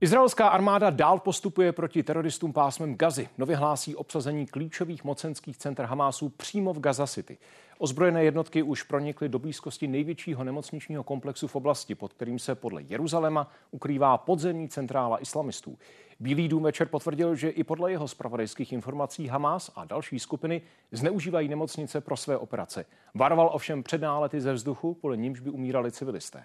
Izraelská 0.00 0.48
armáda 0.48 0.90
dál 0.90 1.18
postupuje 1.18 1.72
proti 1.72 2.02
teroristům 2.02 2.52
pásmem 2.52 2.94
Gazy. 2.94 3.28
Nově 3.38 3.56
hlásí 3.56 3.96
obsazení 3.96 4.46
klíčových 4.46 5.04
mocenských 5.04 5.58
center 5.58 5.86
Hamásu 5.86 6.28
přímo 6.28 6.74
v 6.74 6.80
Gaza 6.80 7.06
City. 7.06 7.38
Ozbrojené 7.78 8.24
jednotky 8.24 8.62
už 8.62 8.82
pronikly 8.82 9.28
do 9.28 9.38
blízkosti 9.38 9.86
největšího 9.86 10.44
nemocničního 10.44 11.04
komplexu 11.04 11.48
v 11.48 11.56
oblasti, 11.56 11.94
pod 11.94 12.12
kterým 12.12 12.38
se 12.38 12.54
podle 12.54 12.82
Jeruzaléma 12.82 13.50
ukrývá 13.70 14.18
podzemní 14.18 14.68
centrála 14.68 15.22
islamistů. 15.22 15.78
Bílý 16.20 16.48
dům 16.48 16.62
večer 16.62 16.88
potvrdil, 16.88 17.34
že 17.34 17.48
i 17.48 17.64
podle 17.64 17.90
jeho 17.90 18.08
spravodajských 18.08 18.72
informací 18.72 19.26
Hamas 19.26 19.70
a 19.76 19.84
další 19.84 20.18
skupiny 20.18 20.62
zneužívají 20.92 21.48
nemocnice 21.48 22.00
pro 22.00 22.16
své 22.16 22.36
operace. 22.36 22.84
Varoval 23.14 23.50
ovšem 23.52 23.82
před 23.82 24.00
nálety 24.00 24.40
ze 24.40 24.52
vzduchu, 24.52 24.94
podle 24.94 25.16
nímž 25.16 25.40
by 25.40 25.50
umírali 25.50 25.92
civilisté. 25.92 26.44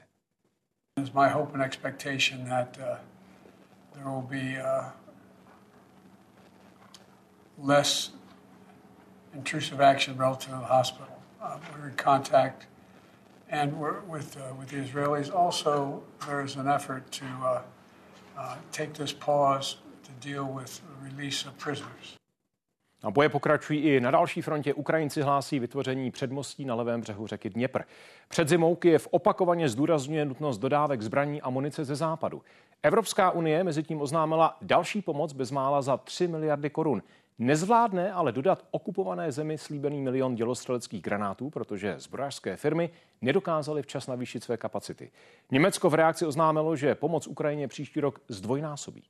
It's 0.99 1.13
my 1.13 1.29
hope 1.29 1.53
and 1.53 1.61
expectation 1.61 2.45
that 2.49 2.77
uh 2.77 3.12
there 4.03 4.11
will 4.11 4.21
be 4.21 4.57
uh, 4.57 4.83
less 7.57 8.11
intrusive 9.33 9.79
action 9.79 10.17
relative 10.17 10.49
to 10.49 10.59
the 10.59 10.65
hospital. 10.65 11.07
Uh, 11.41 11.57
we're 11.73 11.87
in 11.87 11.95
contact, 11.95 12.67
and 13.49 13.73
we're 13.73 14.01
with 14.01 14.37
uh, 14.37 14.53
with 14.59 14.69
the 14.69 14.77
Israelis. 14.77 15.33
Also, 15.33 16.03
there 16.27 16.45
is 16.45 16.55
an 16.55 16.67
effort 16.67 17.11
to 17.11 17.25
uh, 17.25 17.61
uh, 18.37 18.55
take 18.71 18.93
this 18.93 19.13
pause 19.13 19.77
to 20.03 20.11
deal 20.27 20.45
with 20.45 20.81
the 20.81 21.09
release 21.09 21.45
of 21.47 21.57
prisoners. 21.57 22.17
A 23.03 23.11
boje 23.11 23.29
pokračují 23.29 23.79
i 23.79 23.99
na 23.99 24.11
další 24.11 24.41
frontě. 24.41 24.73
Ukrajinci 24.73 25.21
hlásí 25.21 25.59
vytvoření 25.59 26.11
předmostí 26.11 26.65
na 26.65 26.75
levém 26.75 27.01
břehu 27.01 27.27
řeky 27.27 27.49
Dněpr. 27.49 27.81
Před 28.27 28.49
zimou 28.49 28.75
Kyjev 28.75 29.07
opakovaně 29.11 29.69
zdůrazňuje 29.69 30.25
nutnost 30.25 30.57
dodávek 30.57 31.01
zbraní 31.01 31.41
a 31.41 31.49
munice 31.49 31.85
ze 31.85 31.95
západu. 31.95 32.41
Evropská 32.85 33.31
unie 33.31 33.63
mezi 33.63 33.83
tím 33.83 34.01
oznámila 34.01 34.57
další 34.61 35.01
pomoc 35.01 35.33
bezmála 35.33 35.81
za 35.81 35.97
3 35.97 36.27
miliardy 36.27 36.69
korun. 36.69 37.03
Nezvládne 37.39 38.11
ale 38.11 38.31
dodat 38.31 38.65
okupované 38.71 39.31
zemi 39.31 39.57
slíbený 39.57 40.01
milion 40.01 40.35
dělostřeleckých 40.35 41.01
granátů, 41.01 41.49
protože 41.49 41.95
zbrojařské 41.97 42.57
firmy 42.57 42.89
nedokázaly 43.21 43.81
včas 43.81 44.07
navýšit 44.07 44.43
své 44.43 44.57
kapacity. 44.57 45.11
Německo 45.51 45.89
v 45.89 45.93
reakci 45.93 46.25
oznámilo, 46.25 46.75
že 46.75 46.95
pomoc 46.95 47.27
Ukrajině 47.27 47.67
příští 47.67 47.99
rok 47.99 48.19
zdvojnásobí. 48.27 49.03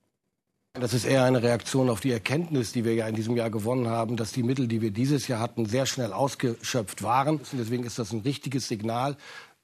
Das 0.80 0.93
ist 0.93 1.05
eher 1.05 1.23
eine 1.23 1.41
Reaktion 1.41 1.89
auf 1.89 2.02
die 2.02 2.13
Erkenntnis, 2.13 2.71
die 2.71 2.83
wir 2.83 2.95
ja 2.95 3.08
in 3.08 3.15
diesem 3.15 3.37
Jahr 3.37 3.49
gewonnen 3.49 3.87
haben, 3.87 4.15
dass 4.15 4.31
die 4.31 4.43
Mittel, 4.43 4.67
die 4.67 4.81
wir 4.81 4.91
dieses 4.91 5.27
Jahr 5.27 5.39
hatten, 5.39 5.65
sehr 5.65 5.85
schnell 5.85 6.13
ausgeschöpft 6.13 7.03
waren. 7.03 7.39
Deswegen 7.52 7.83
ist 7.83 7.99
das 7.99 8.11
ein 8.11 8.21
richtiges 8.21 8.67
Signal 8.67 9.15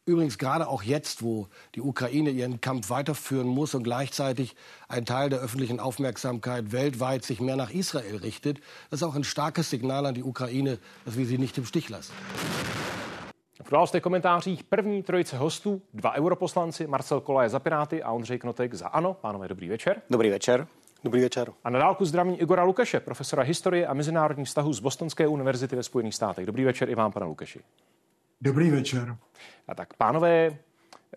Übrigens 0.09 0.39
gerade 0.39 0.67
auch 0.67 0.81
jetzt, 0.81 1.21
wo 1.21 1.47
die 1.75 1.81
Ukraine 1.81 2.31
ihren 2.31 2.61
Kampf 2.61 2.89
weiterführen 2.89 3.47
muss 3.47 3.75
und 3.75 3.83
gleichzeitig 3.83 4.55
ein 4.87 5.05
Teil 5.05 5.29
der 5.29 5.39
öffentlichen 5.39 5.79
Aufmerksamkeit 5.79 6.71
weltweit 6.71 7.23
sich 7.23 7.39
mehr 7.39 7.55
nach 7.55 7.69
Israel 7.69 8.15
richtet, 8.15 8.59
das 8.89 9.01
ist 9.01 9.07
auch 9.07 9.15
ein 9.15 9.23
starkes 9.23 9.69
Signal 9.69 10.07
an 10.07 10.15
die 10.15 10.23
Ukraine, 10.23 10.79
dass 11.05 11.15
wir 11.15 11.27
sie 11.27 11.37
nicht 11.37 11.57
im 11.59 11.65
Stich 11.65 11.89
lassen. 11.89 12.13
V 13.63 13.71
událostech 13.71 14.03
komentářích 14.03 14.63
první 14.63 15.03
trojice 15.03 15.37
hostů, 15.37 15.81
dva 15.93 16.13
europoslanci, 16.15 16.87
Marcel 16.87 17.21
Kolaje 17.21 17.49
za 17.49 17.59
Piráty 17.59 18.03
a 18.03 18.11
Ondřej 18.11 18.39
Knotek 18.39 18.73
za 18.73 18.87
ANO. 18.87 19.13
Pánové, 19.13 19.47
dobrý 19.47 19.69
večer. 19.69 20.01
Dobrý 20.09 20.29
večer. 20.29 20.67
Dobrý 21.03 21.21
večer. 21.21 21.51
A 21.63 21.69
na 21.69 21.79
dálku 21.79 22.05
zdravím 22.05 22.35
Igora 22.39 22.63
Lukeše, 22.63 22.99
profesora 22.99 23.43
historie 23.43 23.87
a 23.87 23.93
mezinárodních 23.93 24.47
vztahů 24.47 24.73
z 24.73 24.79
Bostonské 24.79 25.27
univerzity 25.27 25.75
ve 25.75 25.83
Spojených 25.83 26.15
státech. 26.15 26.45
Dobrý 26.45 26.63
večer 26.63 26.89
i 26.89 26.95
vám, 26.95 27.11
pane 27.11 27.25
Lukeši. 27.25 27.59
Dobrý 28.41 28.69
večer. 28.69 29.17
A 29.67 29.75
tak, 29.75 29.93
pánové, 29.93 30.57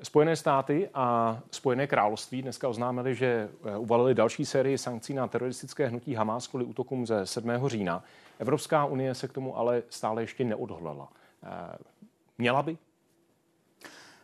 Spojené 0.03 0.37
státy 0.37 0.89
a 0.95 1.39
Spojené 1.51 1.87
království 1.87 2.43
dneska 2.43 2.69
oznámili, 2.69 3.15
že 3.15 3.49
eh, 3.65 3.77
uvalili 3.77 4.15
další 4.15 4.47
sérii 4.47 4.79
sankcí 4.79 5.15
na 5.15 5.29
teroristické 5.29 5.89
hnutí 5.89 6.15
Hamas 6.15 6.47
kvůli 6.47 6.65
útokům 6.65 7.07
ze 7.07 7.27
7. 7.27 7.51
října. 7.67 8.05
Evropská 8.39 8.85
unie 8.85 9.15
se 9.15 9.29
k 9.29 9.33
tomu 9.33 9.59
ale 9.59 9.83
stále 9.91 10.23
ještě 10.23 10.45
neodhodlala. 10.45 11.09
Eh, 11.45 11.79
měla 12.39 12.63
by? 12.63 12.79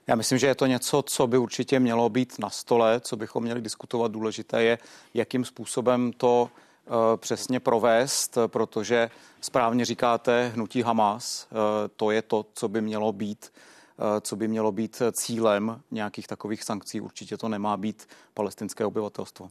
Já 0.07 0.15
myslím, 0.15 0.39
že 0.39 0.47
je 0.47 0.55
to 0.55 0.67
něco, 0.67 1.03
co 1.03 1.27
by 1.27 1.39
určitě 1.39 1.81
mělo 1.81 2.09
být 2.09 2.39
na 2.39 2.51
stole, 2.51 3.01
co 3.01 3.17
bychom 3.17 3.43
měli 3.43 3.61
diskutovat. 3.61 4.13
Důležité 4.13 4.63
je, 4.63 4.79
jakým 5.15 5.45
způsobem 5.45 6.13
to 6.13 6.51
přesně 7.17 7.61
provést, 7.61 8.39
protože 8.47 9.11
správně 9.41 9.85
říkáte 9.85 10.53
hnutí 10.55 10.83
Hamas, 10.83 11.49
eh, 11.51 11.55
to 11.97 12.11
je 12.11 12.23
to, 12.23 12.47
co 12.53 12.69
by 12.69 12.81
mělo 12.81 13.13
být 13.13 13.53
eh, 13.99 14.21
co 14.21 14.37
by 14.37 14.49
mělo 14.49 14.73
být 14.73 15.03
cílem 15.13 15.81
nějakých 15.91 16.27
takových 16.27 16.65
sankcí. 16.65 17.01
Určitě 17.01 17.37
to 17.37 17.49
nemá 17.49 17.77
být 17.77 18.09
palestinské 18.35 18.85
obyvatelstvo. 18.85 19.49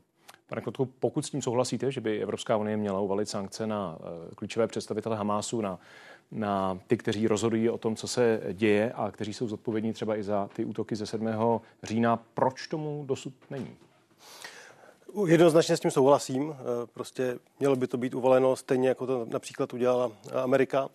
Pane 0.48 0.62
Kotku, 0.62 0.86
pokud 0.86 1.26
s 1.26 1.30
tím 1.30 1.42
souhlasíte, 1.42 1.92
že 1.92 2.02
by 2.02 2.22
Evropská 2.22 2.58
unie 2.58 2.78
měla 2.78 3.00
uvalit 3.00 3.30
sankce 3.30 3.68
na 3.68 3.98
klíčové 4.36 4.68
představitele 4.68 5.16
Hamásu, 5.16 5.62
na, 5.62 5.80
na 6.32 6.80
ty, 6.88 6.98
kteří 6.98 7.28
rozhodují 7.28 7.70
o 7.70 7.78
tom, 7.78 7.96
co 7.96 8.08
se 8.08 8.42
děje 8.54 8.92
a 8.92 9.12
kteří 9.12 9.34
jsou 9.34 9.48
zodpovědní 9.48 9.94
třeba 9.94 10.18
i 10.18 10.24
za 10.24 10.50
ty 10.54 10.66
útoky 10.66 10.96
ze 10.96 11.06
7. 11.06 11.28
října, 11.84 12.20
proč 12.34 12.68
tomu 12.68 13.04
dosud 13.08 13.34
není? 13.50 13.78
Jednoznačně 15.28 15.78
s 15.78 15.80
tím 15.80 15.92
souhlasím. 15.92 16.56
Eh, 16.60 16.88
prostě 16.94 17.40
mělo 17.60 17.76
by 17.76 17.88
to 17.88 17.98
být 17.98 18.14
uvaleno 18.14 18.56
stejně, 18.56 18.90
jako 18.90 19.08
to 19.08 19.26
například 19.30 19.74
udělala 19.74 20.12
Amerika. 20.44 20.90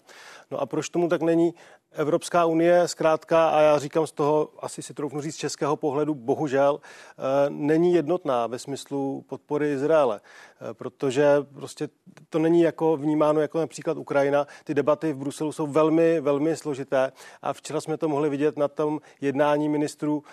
No 0.50 0.60
a 0.60 0.66
proč 0.66 0.88
tomu 0.88 1.08
tak 1.08 1.22
není? 1.22 1.54
Evropská 1.94 2.46
unie 2.46 2.88
zkrátka, 2.88 3.48
a 3.48 3.60
já 3.60 3.78
říkám 3.78 4.06
z 4.06 4.12
toho, 4.12 4.48
asi 4.60 4.82
si 4.82 4.94
troufnu 4.94 5.20
říct 5.20 5.34
z 5.34 5.38
českého 5.38 5.76
pohledu, 5.76 6.14
bohužel, 6.14 6.80
eh, 6.80 7.22
není 7.48 7.94
jednotná 7.94 8.46
ve 8.46 8.58
smyslu 8.58 9.24
podpory 9.28 9.72
Izraele, 9.72 10.20
eh, 10.20 10.74
protože 10.74 11.36
prostě 11.54 11.88
to 12.30 12.38
není 12.38 12.60
jako 12.60 12.96
vnímáno 12.96 13.40
jako 13.40 13.58
například 13.58 13.96
Ukrajina. 13.96 14.46
Ty 14.64 14.74
debaty 14.74 15.12
v 15.12 15.16
Bruselu 15.16 15.52
jsou 15.52 15.66
velmi, 15.66 16.20
velmi 16.20 16.56
složité 16.56 17.12
a 17.42 17.52
včera 17.52 17.80
jsme 17.80 17.96
to 17.96 18.08
mohli 18.08 18.30
vidět 18.30 18.56
na 18.56 18.68
tom 18.68 19.00
jednání 19.20 19.68
ministrů, 19.68 20.24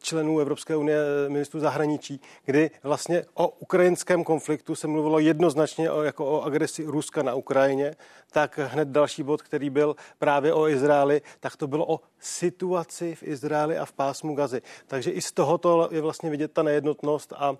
členů 0.00 0.38
Evropské 0.38 0.76
unie, 0.76 0.98
ministrů 1.28 1.60
zahraničí, 1.60 2.20
kdy 2.44 2.70
vlastně 2.82 3.09
o 3.34 3.48
ukrajinském 3.48 4.24
konfliktu 4.24 4.74
se 4.74 4.86
mluvilo 4.86 5.18
jednoznačně 5.18 5.90
o, 5.90 6.02
jako 6.02 6.26
o 6.26 6.42
agresi 6.42 6.84
Ruska 6.84 7.22
na 7.22 7.34
Ukrajině, 7.34 7.94
tak 8.30 8.58
hned 8.58 8.88
další 8.88 9.22
bod, 9.22 9.42
který 9.42 9.70
byl 9.70 9.96
právě 10.18 10.52
o 10.52 10.68
Izraeli, 10.68 11.22
tak 11.40 11.56
to 11.56 11.66
bylo 11.66 11.94
o 11.94 12.00
situaci 12.18 13.14
v 13.14 13.22
Izraeli 13.22 13.78
a 13.78 13.84
v 13.84 13.92
pásmu 13.92 14.34
Gazy. 14.34 14.62
Takže 14.86 15.10
i 15.10 15.20
z 15.20 15.32
tohoto 15.32 15.88
je 15.92 16.00
vlastně 16.00 16.30
vidět 16.30 16.52
ta 16.52 16.62
nejednotnost 16.62 17.32
a 17.36 17.56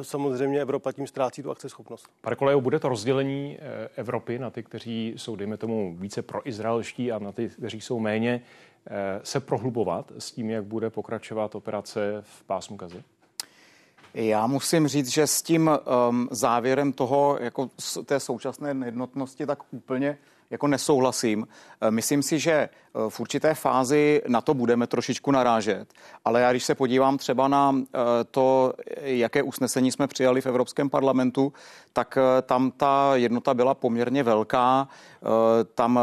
e, 0.00 0.04
samozřejmě 0.04 0.60
Evropa 0.60 0.92
tím 0.92 1.06
ztrácí 1.06 1.42
tu 1.42 1.50
akceschopnost. 1.50 2.06
Pane 2.20 2.36
Kolejo, 2.36 2.60
bude 2.60 2.78
to 2.78 2.88
rozdělení 2.88 3.58
e, 3.60 3.88
Evropy 3.96 4.38
na 4.38 4.50
ty, 4.50 4.62
kteří 4.62 5.14
jsou, 5.16 5.36
dejme 5.36 5.56
tomu, 5.56 5.96
více 5.96 6.22
proizraelští 6.22 7.12
a 7.12 7.18
na 7.18 7.32
ty, 7.32 7.48
kteří 7.48 7.80
jsou 7.80 7.98
méně, 7.98 8.42
e, 8.90 9.20
se 9.22 9.40
prohlubovat 9.40 10.12
s 10.18 10.32
tím, 10.32 10.50
jak 10.50 10.64
bude 10.64 10.90
pokračovat 10.90 11.54
operace 11.54 12.22
v 12.22 12.44
pásmu 12.44 12.76
Gazy? 12.76 13.02
Já 14.14 14.46
musím 14.46 14.88
říct, 14.88 15.08
že 15.08 15.26
s 15.26 15.42
tím 15.42 15.70
um, 15.70 16.28
závěrem 16.30 16.92
toho, 16.92 17.38
jako 17.40 17.70
té 18.04 18.20
současné 18.20 18.74
nejednotnosti, 18.74 19.46
tak 19.46 19.58
úplně 19.70 20.18
jako 20.50 20.66
nesouhlasím. 20.66 21.48
E, 21.80 21.90
myslím 21.90 22.22
si, 22.22 22.38
že 22.38 22.52
e, 22.52 22.68
v 23.08 23.20
určité 23.20 23.54
fázi 23.54 24.22
na 24.28 24.40
to 24.40 24.54
budeme 24.54 24.86
trošičku 24.86 25.30
narážet, 25.30 25.94
ale 26.24 26.40
já 26.40 26.50
když 26.50 26.64
se 26.64 26.74
podívám 26.74 27.18
třeba 27.18 27.48
na 27.48 27.74
e, 27.74 27.98
to, 28.24 28.72
jaké 28.96 29.42
usnesení 29.42 29.92
jsme 29.92 30.06
přijali 30.06 30.40
v 30.40 30.46
Evropském 30.46 30.90
parlamentu, 30.90 31.52
tak 31.92 32.18
tam 32.42 32.70
ta 32.70 33.16
jednota 33.16 33.54
byla 33.54 33.74
poměrně 33.74 34.22
velká. 34.22 34.88
Tam 35.74 36.00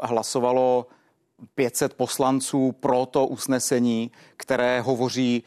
hlasovalo 0.00 0.86
500 1.54 1.94
poslanců 1.94 2.72
pro 2.72 3.06
to 3.06 3.26
usnesení, 3.26 4.10
které 4.36 4.80
hovoří 4.80 5.44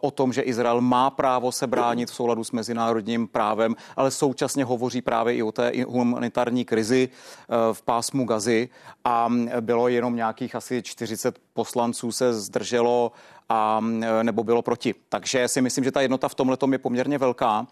o 0.00 0.10
tom, 0.10 0.32
že 0.32 0.42
Izrael 0.42 0.80
má 0.80 1.10
právo 1.10 1.52
se 1.52 1.66
bránit 1.66 2.10
v 2.10 2.14
souladu 2.14 2.44
s 2.44 2.52
mezinárodním 2.52 3.28
právem, 3.28 3.76
ale 3.96 4.10
současně 4.10 4.64
hovoří 4.64 5.02
právě 5.02 5.34
i 5.34 5.42
o 5.42 5.52
té 5.52 5.72
humanitární 5.86 6.64
krizi 6.64 7.08
e, 7.08 7.74
v 7.74 7.82
pásmu 7.82 8.24
Gazy 8.24 8.68
a 9.04 9.28
bylo 9.60 9.88
jenom 9.88 10.16
nějakých 10.16 10.54
asi 10.54 10.82
40 10.82 11.38
poslanců 11.52 12.12
se 12.12 12.34
zdrželo 12.34 13.12
a 13.48 13.80
nebo 14.22 14.44
bylo 14.44 14.62
proti. 14.62 14.94
Takže 15.08 15.48
si 15.48 15.60
myslím, 15.60 15.84
že 15.84 15.92
ta 15.92 16.00
jednota 16.00 16.28
v 16.28 16.34
tomhle 16.34 16.56
je 16.72 16.78
poměrně 16.78 17.18
velká. 17.18 17.66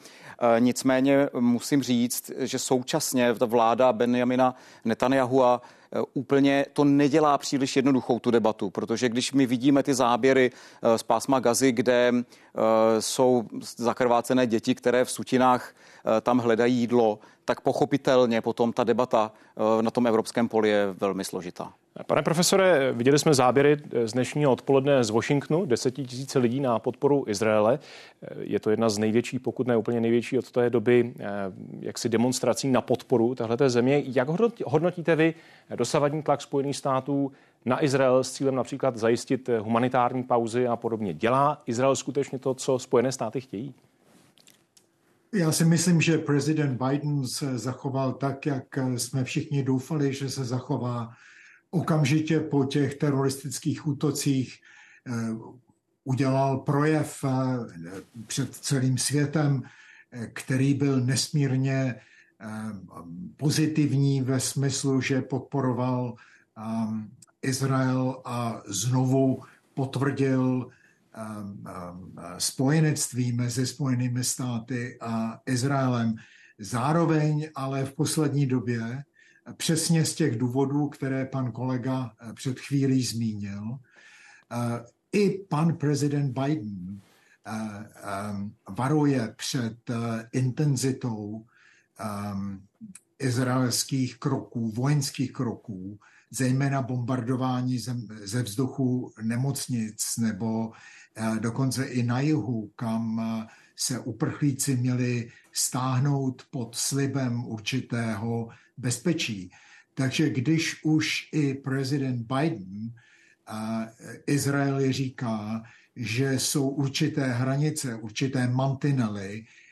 E, 0.56 0.60
nicméně 0.60 1.28
musím 1.40 1.82
říct, 1.82 2.30
že 2.38 2.58
současně 2.58 3.32
vláda 3.32 3.92
Benjamina 3.92 4.54
Netanyahua 4.84 5.62
úplně 6.14 6.66
to 6.72 6.84
nedělá 6.84 7.38
příliš 7.38 7.76
jednoduchou 7.76 8.18
tu 8.18 8.30
debatu, 8.30 8.70
protože 8.70 9.08
když 9.08 9.32
my 9.32 9.46
vidíme 9.46 9.82
ty 9.82 9.94
záběry 9.94 10.50
eh, 10.82 10.98
z 10.98 11.02
pásma 11.02 11.40
Gazy, 11.40 11.72
kde 11.72 12.12
eh, 12.14 13.02
jsou 13.02 13.44
zakrvácené 13.76 14.46
děti, 14.46 14.74
které 14.74 15.04
v 15.04 15.10
sutinách 15.10 15.74
tam 16.22 16.38
hledají 16.38 16.76
jídlo, 16.76 17.18
tak 17.44 17.60
pochopitelně 17.60 18.40
potom 18.40 18.72
ta 18.72 18.84
debata 18.84 19.32
na 19.80 19.90
tom 19.90 20.06
evropském 20.06 20.48
poli 20.48 20.68
je 20.68 20.94
velmi 20.98 21.24
složitá. 21.24 21.72
Pane 22.06 22.22
profesore, 22.22 22.92
viděli 22.92 23.18
jsme 23.18 23.34
záběry 23.34 23.76
z 24.04 24.12
dnešního 24.12 24.52
odpoledne 24.52 25.04
z 25.04 25.10
Washingtonu, 25.10 25.66
desetitisíce 25.66 26.38
lidí 26.38 26.60
na 26.60 26.78
podporu 26.78 27.24
Izraele. 27.28 27.78
Je 28.40 28.60
to 28.60 28.70
jedna 28.70 28.88
z 28.88 28.98
největších, 28.98 29.40
pokud 29.40 29.66
ne 29.66 29.76
úplně 29.76 30.00
největší 30.00 30.38
od 30.38 30.50
té 30.50 30.70
doby, 30.70 31.14
jaksi 31.80 32.08
demonstrací 32.08 32.68
na 32.68 32.80
podporu 32.80 33.34
téhleté 33.34 33.70
země. 33.70 34.02
Jak 34.06 34.28
hodnotíte 34.66 35.16
vy 35.16 35.34
dosavadní 35.76 36.22
tlak 36.22 36.40
Spojených 36.40 36.76
států 36.76 37.32
na 37.64 37.84
Izrael 37.84 38.24
s 38.24 38.32
cílem 38.32 38.54
například 38.54 38.96
zajistit 38.96 39.48
humanitární 39.60 40.22
pauzy 40.22 40.66
a 40.66 40.76
podobně? 40.76 41.14
Dělá 41.14 41.62
Izrael 41.66 41.96
skutečně 41.96 42.38
to, 42.38 42.54
co 42.54 42.78
Spojené 42.78 43.12
státy 43.12 43.40
chtějí? 43.40 43.74
Já 45.34 45.52
si 45.52 45.64
myslím, 45.64 46.00
že 46.00 46.18
prezident 46.18 46.82
Biden 46.82 47.26
se 47.26 47.58
zachoval 47.58 48.12
tak, 48.12 48.46
jak 48.46 48.78
jsme 48.96 49.24
všichni 49.24 49.62
doufali, 49.62 50.14
že 50.14 50.30
se 50.30 50.44
zachová 50.44 51.12
okamžitě 51.70 52.40
po 52.40 52.64
těch 52.64 52.94
teroristických 52.94 53.86
útocích 53.86 54.54
eh, 55.06 55.12
udělal 56.04 56.58
projev 56.58 57.24
eh, 57.24 57.30
před 58.26 58.54
celým 58.54 58.98
světem, 58.98 59.62
eh, 60.12 60.26
který 60.26 60.74
byl 60.74 61.00
nesmírně 61.00 61.94
pozitivní 63.36 64.22
ve 64.22 64.40
smyslu, 64.40 65.00
že 65.00 65.22
podporoval 65.22 66.14
Izrael 67.42 68.22
a 68.24 68.62
znovu 68.66 69.42
potvrdil 69.74 70.70
spojenectví 72.38 73.32
mezi 73.32 73.66
Spojenými 73.66 74.24
státy 74.24 74.98
a 75.00 75.40
Izraelem. 75.46 76.14
Zároveň 76.58 77.48
ale 77.54 77.84
v 77.84 77.94
poslední 77.94 78.46
době 78.46 79.04
přesně 79.56 80.04
z 80.04 80.14
těch 80.14 80.38
důvodů, 80.38 80.88
které 80.88 81.26
pan 81.26 81.52
kolega 81.52 82.10
eh, 82.20 82.32
před 82.32 82.60
chvílí 82.60 83.02
zmínil. 83.02 83.78
Eh, 84.52 84.84
I 85.12 85.38
pan 85.48 85.76
prezident 85.76 86.38
Biden 86.38 87.00
eh, 87.46 87.52
varuje 88.68 89.34
před 89.36 89.76
intenzitou 90.32 91.46
izraelských 93.18 94.18
kroků, 94.18 94.70
vojenských 94.70 95.32
kroků, 95.32 95.98
zejména 96.30 96.82
bombardování 96.82 97.78
ze 98.24 98.42
vzduchu 98.42 99.12
nemocnic 99.22 100.16
nebo 100.18 100.72
dokonce 101.40 101.84
i 101.84 102.02
na 102.02 102.20
jihu, 102.20 102.70
kam 102.76 103.20
se 103.76 103.98
uprchlíci 103.98 104.76
měli 104.76 105.30
stáhnout 105.52 106.42
pod 106.50 106.74
slibem 106.74 107.44
určitého 107.44 108.48
bezpečí. 108.76 109.50
Takže 109.94 110.30
když 110.30 110.84
už 110.84 111.28
i 111.32 111.54
prezident 111.54 112.26
Biden 112.32 112.92
a 113.46 113.86
Izraeli 114.26 114.92
říká, 114.92 115.62
že 115.96 116.38
jsou 116.38 116.68
určité 116.68 117.32
hranice, 117.32 117.94
určité 117.94 118.48
mantinely 118.48 119.44
eh, 119.44 119.65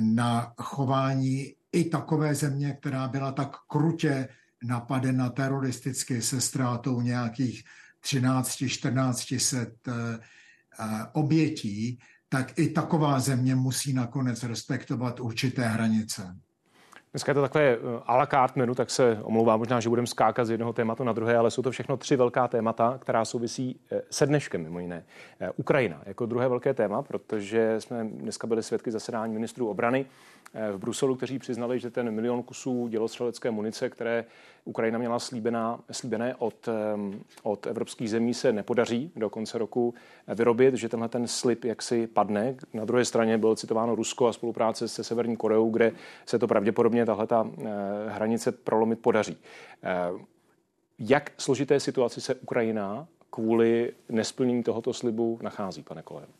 na 0.00 0.52
chování 0.58 1.54
i 1.72 1.84
takové 1.84 2.34
země, 2.34 2.76
která 2.80 3.08
byla 3.08 3.32
tak 3.32 3.56
krutě 3.68 4.28
napadena 4.64 5.30
teroristicky 5.30 6.22
se 6.22 6.40
ztrátou 6.40 7.00
nějakých 7.00 7.64
13-14 8.04 9.38
set 9.38 9.88
eh, 9.88 9.92
eh, 10.78 10.84
obětí, 11.12 11.98
tak 12.28 12.58
i 12.58 12.68
taková 12.68 13.20
země 13.20 13.54
musí 13.54 13.92
nakonec 13.92 14.42
respektovat 14.42 15.20
určité 15.20 15.68
hranice. 15.68 16.36
Dneska 17.14 17.30
je 17.30 17.34
to 17.34 17.42
takové 17.42 17.72
eh, 17.72 17.78
a 18.06 18.16
la 18.16 18.26
carte 18.26 18.60
menu, 18.60 18.74
tak 18.74 18.90
se 18.90 19.18
omlouvám 19.22 19.58
možná, 19.58 19.80
že 19.80 19.88
budeme 19.88 20.06
skákat 20.06 20.46
z 20.46 20.50
jednoho 20.50 20.72
tématu 20.72 21.04
na 21.04 21.12
druhé, 21.12 21.36
ale 21.36 21.50
jsou 21.50 21.62
to 21.62 21.70
všechno 21.70 21.96
tři 21.96 22.16
velká 22.16 22.48
témata, 22.48 22.98
která 23.00 23.24
souvisí 23.24 23.80
eh, 23.92 24.02
se 24.10 24.26
dneškem 24.26 24.62
mimo 24.62 24.80
jiné. 24.80 25.04
Eh, 25.40 25.50
Ukrajina 25.56 26.02
jako 26.06 26.26
druhé 26.26 26.48
velké 26.48 26.74
téma, 26.74 27.02
protože 27.02 27.80
jsme 27.80 28.04
dneska 28.04 28.46
byli 28.46 28.62
svědky 28.62 28.90
zasedání 28.90 29.34
ministrů 29.34 29.68
obrany 29.68 30.06
v 30.72 30.78
Bruselu, 30.78 31.16
kteří 31.16 31.38
přiznali, 31.38 31.80
že 31.80 31.90
ten 31.90 32.10
milion 32.10 32.42
kusů 32.42 32.88
dělostřelecké 32.88 33.50
munice, 33.50 33.90
které 33.90 34.24
Ukrajina 34.64 34.98
měla 34.98 35.18
slíbená, 35.18 35.80
slíbené 35.90 36.34
od, 36.38 36.68
od 37.42 37.66
evropských 37.66 38.10
zemí, 38.10 38.34
se 38.34 38.52
nepodaří 38.52 39.12
do 39.16 39.30
konce 39.30 39.58
roku 39.58 39.94
vyrobit, 40.34 40.74
že 40.74 40.88
tenhle 40.88 41.08
ten 41.08 41.28
slib 41.28 41.64
jaksi 41.64 42.06
padne. 42.06 42.54
Na 42.74 42.84
druhé 42.84 43.04
straně 43.04 43.38
bylo 43.38 43.56
citováno 43.56 43.94
Rusko 43.94 44.26
a 44.26 44.32
spolupráce 44.32 44.88
se 44.88 45.04
Severní 45.04 45.36
Koreou, 45.36 45.70
kde 45.70 45.92
se 46.26 46.38
to 46.38 46.46
pravděpodobně 46.46 47.03
tahle 47.06 47.26
ta 47.26 47.50
eh, 47.58 47.64
hranice 48.08 48.52
prolomit 48.52 49.00
podaří. 49.00 49.36
Eh, 49.82 50.24
jak 50.98 51.32
složité 51.38 51.80
situaci 51.80 52.20
se 52.20 52.34
Ukrajina 52.34 53.06
kvůli 53.30 53.92
nesplnění 54.08 54.62
tohoto 54.62 54.92
slibu 54.92 55.38
nachází, 55.42 55.82
pane 55.82 56.02
kolego? 56.02 56.32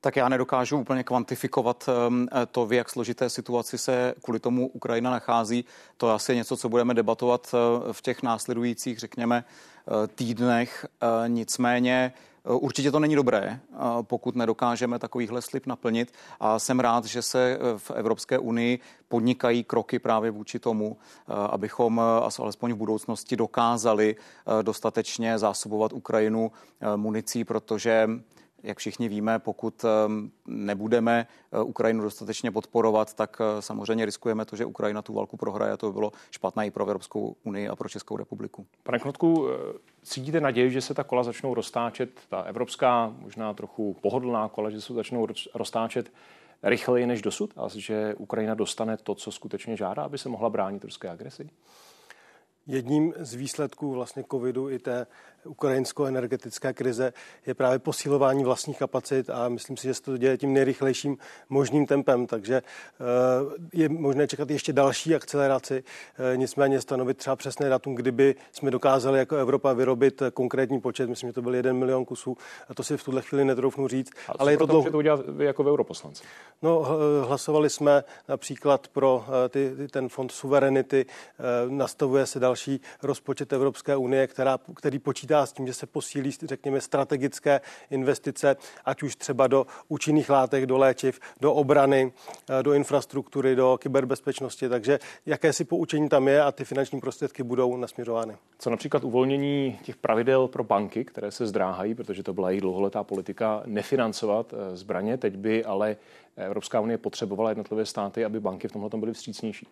Tak 0.00 0.16
já 0.16 0.28
nedokážu 0.28 0.78
úplně 0.78 1.04
kvantifikovat 1.04 1.88
ehm, 1.88 2.28
to, 2.50 2.66
v 2.66 2.72
jak 2.72 2.90
složité 2.90 3.30
situaci 3.30 3.78
se 3.78 4.14
kvůli 4.24 4.40
tomu 4.40 4.68
Ukrajina 4.68 5.10
nachází. 5.10 5.64
To 5.96 6.08
je 6.08 6.14
asi 6.14 6.36
něco, 6.36 6.56
co 6.56 6.68
budeme 6.68 6.94
debatovat 6.94 7.54
eh, 7.54 7.92
v 7.92 8.02
těch 8.02 8.22
následujících, 8.22 8.98
řekněme, 8.98 9.44
eh, 9.44 10.06
týdnech. 10.06 10.86
Eh, 11.02 11.28
nicméně 11.28 12.12
Určitě 12.44 12.90
to 12.90 13.00
není 13.00 13.14
dobré, 13.14 13.60
pokud 14.02 14.36
nedokážeme 14.36 14.98
takovýhle 14.98 15.42
slib 15.42 15.66
naplnit. 15.66 16.12
A 16.40 16.58
jsem 16.58 16.80
rád, 16.80 17.04
že 17.04 17.22
se 17.22 17.58
v 17.76 17.90
Evropské 17.90 18.38
unii 18.38 18.78
podnikají 19.08 19.64
kroky 19.64 19.98
právě 19.98 20.30
vůči 20.30 20.58
tomu, 20.58 20.96
abychom 21.50 22.00
alespoň 22.38 22.72
v 22.72 22.76
budoucnosti 22.76 23.36
dokázali 23.36 24.16
dostatečně 24.62 25.38
zásobovat 25.38 25.92
Ukrajinu 25.92 26.52
municí, 26.96 27.44
protože 27.44 28.08
jak 28.62 28.78
všichni 28.78 29.08
víme, 29.08 29.38
pokud 29.38 29.84
ehm, 29.84 30.30
nebudeme 30.46 31.26
eh, 31.52 31.62
Ukrajinu 31.62 32.02
dostatečně 32.02 32.50
podporovat, 32.50 33.14
tak 33.14 33.38
eh, 33.40 33.62
samozřejmě 33.62 34.04
riskujeme 34.04 34.44
to, 34.44 34.56
že 34.56 34.64
Ukrajina 34.64 35.02
tu 35.02 35.14
válku 35.14 35.36
prohraje 35.36 35.72
a 35.72 35.76
to 35.76 35.86
by 35.86 35.92
bylo 35.92 36.12
špatné 36.30 36.66
i 36.66 36.70
pro 36.70 36.84
Evropskou 36.84 37.36
unii 37.44 37.68
a 37.68 37.76
pro 37.76 37.88
Českou 37.88 38.16
republiku. 38.16 38.66
Pane 38.82 38.98
Knotku, 38.98 39.48
eh, 39.48 39.78
cítíte 40.02 40.40
naději, 40.40 40.70
že 40.70 40.80
se 40.80 40.94
ta 40.94 41.04
kola 41.04 41.22
začnou 41.22 41.54
roztáčet, 41.54 42.10
ta 42.28 42.40
evropská, 42.40 43.14
možná 43.18 43.54
trochu 43.54 43.96
pohodlná 44.00 44.48
kola, 44.48 44.70
že 44.70 44.80
se 44.80 44.94
začnou 44.94 45.26
roztáčet 45.54 46.12
rychleji 46.62 47.06
než 47.06 47.22
dosud 47.22 47.54
a 47.56 47.68
že 47.68 48.14
Ukrajina 48.18 48.54
dostane 48.54 48.96
to, 48.96 49.14
co 49.14 49.32
skutečně 49.32 49.76
žádá, 49.76 50.02
aby 50.02 50.18
se 50.18 50.28
mohla 50.28 50.50
bránit 50.50 50.84
ruské 50.84 51.08
agresi? 51.08 51.50
Jedním 52.66 53.14
z 53.16 53.34
výsledků 53.34 53.92
vlastně 53.92 54.24
covidu 54.30 54.70
i 54.70 54.78
té 54.78 55.06
ukrajinsko-energetické 55.44 56.72
krize 56.72 57.12
je 57.46 57.54
právě 57.54 57.78
posilování 57.78 58.44
vlastních 58.44 58.78
kapacit 58.78 59.30
a 59.30 59.48
myslím 59.48 59.76
si, 59.76 59.86
že 59.86 59.94
se 59.94 60.02
to 60.02 60.16
děje 60.16 60.38
tím 60.38 60.52
nejrychlejším 60.52 61.18
možným 61.48 61.86
tempem, 61.86 62.26
takže 62.26 62.56
eh, 62.56 63.68
je 63.72 63.88
možné 63.88 64.26
čekat 64.28 64.50
ještě 64.50 64.72
další 64.72 65.14
akceleraci, 65.14 65.84
eh, 66.32 66.36
nicméně 66.36 66.80
stanovit 66.80 67.18
třeba 67.18 67.36
přesné 67.36 67.68
datum, 67.68 67.94
kdyby 67.94 68.34
jsme 68.52 68.70
dokázali 68.70 69.18
jako 69.18 69.36
Evropa 69.36 69.72
vyrobit 69.72 70.22
konkrétní 70.34 70.80
počet, 70.80 71.08
myslím, 71.08 71.28
že 71.28 71.32
to 71.32 71.42
byl 71.42 71.54
jeden 71.54 71.76
milion 71.76 72.04
kusů, 72.04 72.36
a 72.68 72.74
to 72.74 72.82
si 72.82 72.96
v 72.96 73.04
tuhle 73.04 73.22
chvíli 73.22 73.44
netroufnu 73.44 73.88
říct. 73.88 74.10
A 74.28 74.32
ale 74.38 74.52
je 74.52 74.58
to, 74.58 74.66
dlouho... 74.66 74.90
to 74.90 74.98
udělat 74.98 75.20
vy 75.28 75.44
jako 75.44 75.64
europoslanci? 75.64 76.24
No, 76.62 76.86
hlasovali 77.26 77.70
jsme 77.70 78.04
například 78.28 78.88
pro 78.88 79.24
eh, 79.28 79.48
ty, 79.48 79.88
ten 79.90 80.08
fond 80.08 80.32
suverenity, 80.32 81.06
nastavuje 81.68 82.26
se 82.26 82.40
další 82.40 82.80
rozpočet 83.02 83.52
Evropské 83.52 83.96
unie, 83.96 84.26
která, 84.26 84.58
který 84.76 84.98
počítá 84.98 85.29
počítá 85.30 85.46
s 85.46 85.52
tím, 85.52 85.66
že 85.66 85.74
se 85.74 85.86
posílí, 85.86 86.30
řekněme, 86.42 86.80
strategické 86.80 87.60
investice, 87.90 88.56
ať 88.84 89.02
už 89.02 89.16
třeba 89.16 89.46
do 89.46 89.66
účinných 89.88 90.30
látek, 90.30 90.66
do 90.66 90.78
léčiv, 90.78 91.20
do 91.40 91.54
obrany, 91.54 92.12
eh, 92.50 92.62
do 92.62 92.72
infrastruktury, 92.72 93.56
do 93.56 93.78
kyberbezpečnosti. 93.78 94.68
Takže 94.68 94.98
jakési 95.26 95.64
poučení 95.64 96.08
tam 96.08 96.28
je 96.28 96.42
a 96.42 96.52
ty 96.52 96.64
finanční 96.64 97.00
prostředky 97.00 97.42
budou 97.42 97.76
nasměřovány. 97.76 98.36
Co 98.58 98.70
například 98.70 99.04
uvolnění 99.04 99.78
těch 99.82 99.96
pravidel 99.96 100.48
pro 100.48 100.64
banky, 100.64 101.04
které 101.04 101.30
se 101.30 101.46
zdráhají, 101.46 101.94
protože 101.94 102.22
to 102.22 102.32
byla 102.32 102.50
jejich 102.50 102.60
dlouholetá 102.60 103.04
politika, 103.04 103.62
nefinancovat 103.66 104.52
eh, 104.52 104.76
zbraně. 104.76 105.16
Teď 105.16 105.36
by 105.36 105.64
ale 105.64 105.96
Evropská 106.36 106.80
unie 106.80 106.98
potřebovala 106.98 107.50
jednotlivé 107.50 107.86
státy, 107.86 108.24
aby 108.24 108.40
banky 108.40 108.68
v 108.68 108.72
tomhle 108.72 108.90
byly 108.96 109.12
vstřícnější. 109.12 109.66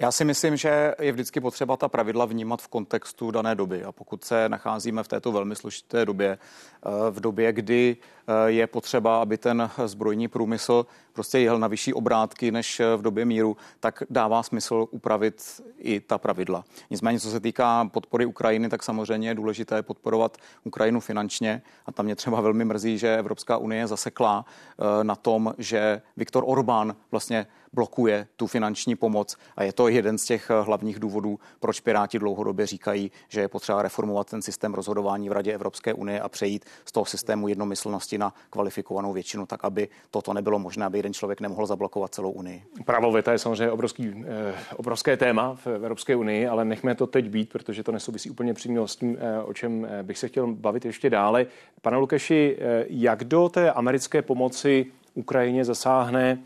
Já 0.00 0.12
si 0.12 0.24
myslím, 0.24 0.56
že 0.56 0.94
je 1.00 1.12
vždycky 1.12 1.40
potřeba 1.40 1.76
ta 1.76 1.88
pravidla 1.88 2.24
vnímat 2.24 2.62
v 2.62 2.68
kontextu 2.68 3.30
dané 3.30 3.54
doby. 3.54 3.84
A 3.84 3.92
pokud 3.92 4.24
se 4.24 4.48
nacházíme 4.48 5.02
v 5.02 5.08
této 5.08 5.32
velmi 5.32 5.56
složité 5.56 6.04
době, 6.04 6.38
eh, 6.38 7.10
v 7.10 7.20
době, 7.20 7.52
kdy 7.52 7.96
eh, 8.28 8.50
je 8.50 8.66
potřeba, 8.66 9.22
aby 9.22 9.38
ten 9.38 9.70
zbrojní 9.86 10.28
průmysl 10.28 10.86
prostě 11.12 11.38
jel 11.38 11.58
na 11.58 11.66
vyšší 11.68 11.94
obrátky 11.94 12.50
než 12.50 12.82
v 12.96 13.02
době 13.02 13.24
míru, 13.24 13.56
tak 13.80 14.02
dává 14.10 14.42
smysl 14.42 14.86
upravit 14.90 15.62
i 15.78 16.00
ta 16.00 16.18
pravidla. 16.18 16.64
Nicméně, 16.90 17.20
co 17.20 17.30
se 17.30 17.40
týká 17.40 17.84
podpory 17.84 18.26
Ukrajiny, 18.26 18.68
tak 18.68 18.82
samozřejmě 18.82 19.28
je 19.28 19.34
důležité 19.34 19.82
podporovat 19.82 20.36
Ukrajinu 20.64 21.00
finančně. 21.00 21.62
A 21.86 21.92
tam 21.92 22.04
mě 22.06 22.16
třeba 22.16 22.40
velmi 22.40 22.64
mrzí, 22.64 22.98
že 22.98 23.18
Evropská 23.18 23.56
unie 23.56 23.86
zasekla 23.86 24.44
eh, 24.46 25.04
na 25.04 25.16
tom, 25.16 25.54
že 25.58 26.02
Viktor 26.16 26.44
Orbán 26.46 26.96
vlastně 27.10 27.46
blokuje 27.72 28.26
tu 28.36 28.46
finanční 28.46 28.96
pomoc. 28.96 29.36
A 29.56 29.62
je 29.62 29.72
to 29.72 29.88
jeden 29.88 30.18
z 30.18 30.24
těch 30.24 30.50
eh, 30.50 30.62
hlavních 30.62 30.98
důvodů, 30.98 31.38
proč 31.60 31.80
Piráti 31.80 32.18
dlouhodobě 32.18 32.66
říkají, 32.66 33.10
že 33.28 33.40
je 33.40 33.48
potřeba 33.48 33.82
reformovat 33.82 34.30
ten 34.30 34.42
systém 34.42 34.74
rozhodování 34.74 35.28
v 35.28 35.32
Radě 35.32 35.54
Evropské 35.54 35.94
unie 35.94 36.20
a 36.20 36.28
přejít 36.28 36.64
z 36.84 36.92
toho 36.92 37.04
systému 37.04 37.48
jednomyslnosti 37.48 38.18
na 38.18 38.34
kvalifikovanou 38.50 39.12
většinu, 39.12 39.46
tak 39.46 39.64
aby 39.64 39.88
toto 40.10 40.32
nebylo 40.32 40.58
možné, 40.58 40.86
aby 40.86 40.98
jeden 40.98 41.14
člověk 41.14 41.40
nemohl 41.40 41.66
zablokovat 41.66 42.14
celou 42.14 42.30
Unii. 42.30 42.62
Právo 42.84 43.12
veta 43.12 43.32
je 43.32 43.38
samozřejmě 43.38 43.70
obrovský, 43.70 44.24
eh, 44.26 44.54
obrovské 44.76 45.16
téma 45.16 45.54
v 45.54 45.66
Evropské 45.66 46.16
unii, 46.16 46.46
ale 46.46 46.64
nechme 46.64 46.94
to 46.94 47.06
teď 47.06 47.28
být, 47.28 47.52
protože 47.52 47.82
to 47.82 47.92
nesouvisí 47.92 48.30
úplně 48.30 48.54
přímo 48.54 48.88
s 48.88 48.96
tím, 48.96 49.16
eh, 49.20 49.42
o 49.42 49.54
čem 49.54 49.86
bych 50.02 50.18
se 50.18 50.28
chtěl 50.28 50.46
bavit 50.46 50.84
ještě 50.84 51.10
dále. 51.10 51.46
Pane 51.82 51.96
Lukeši, 51.96 52.58
jak 52.88 53.24
do 53.24 53.48
té 53.48 53.72
americké 53.72 54.22
pomoci 54.22 54.86
Ukrajině 55.14 55.64
zasáhne 55.64 56.38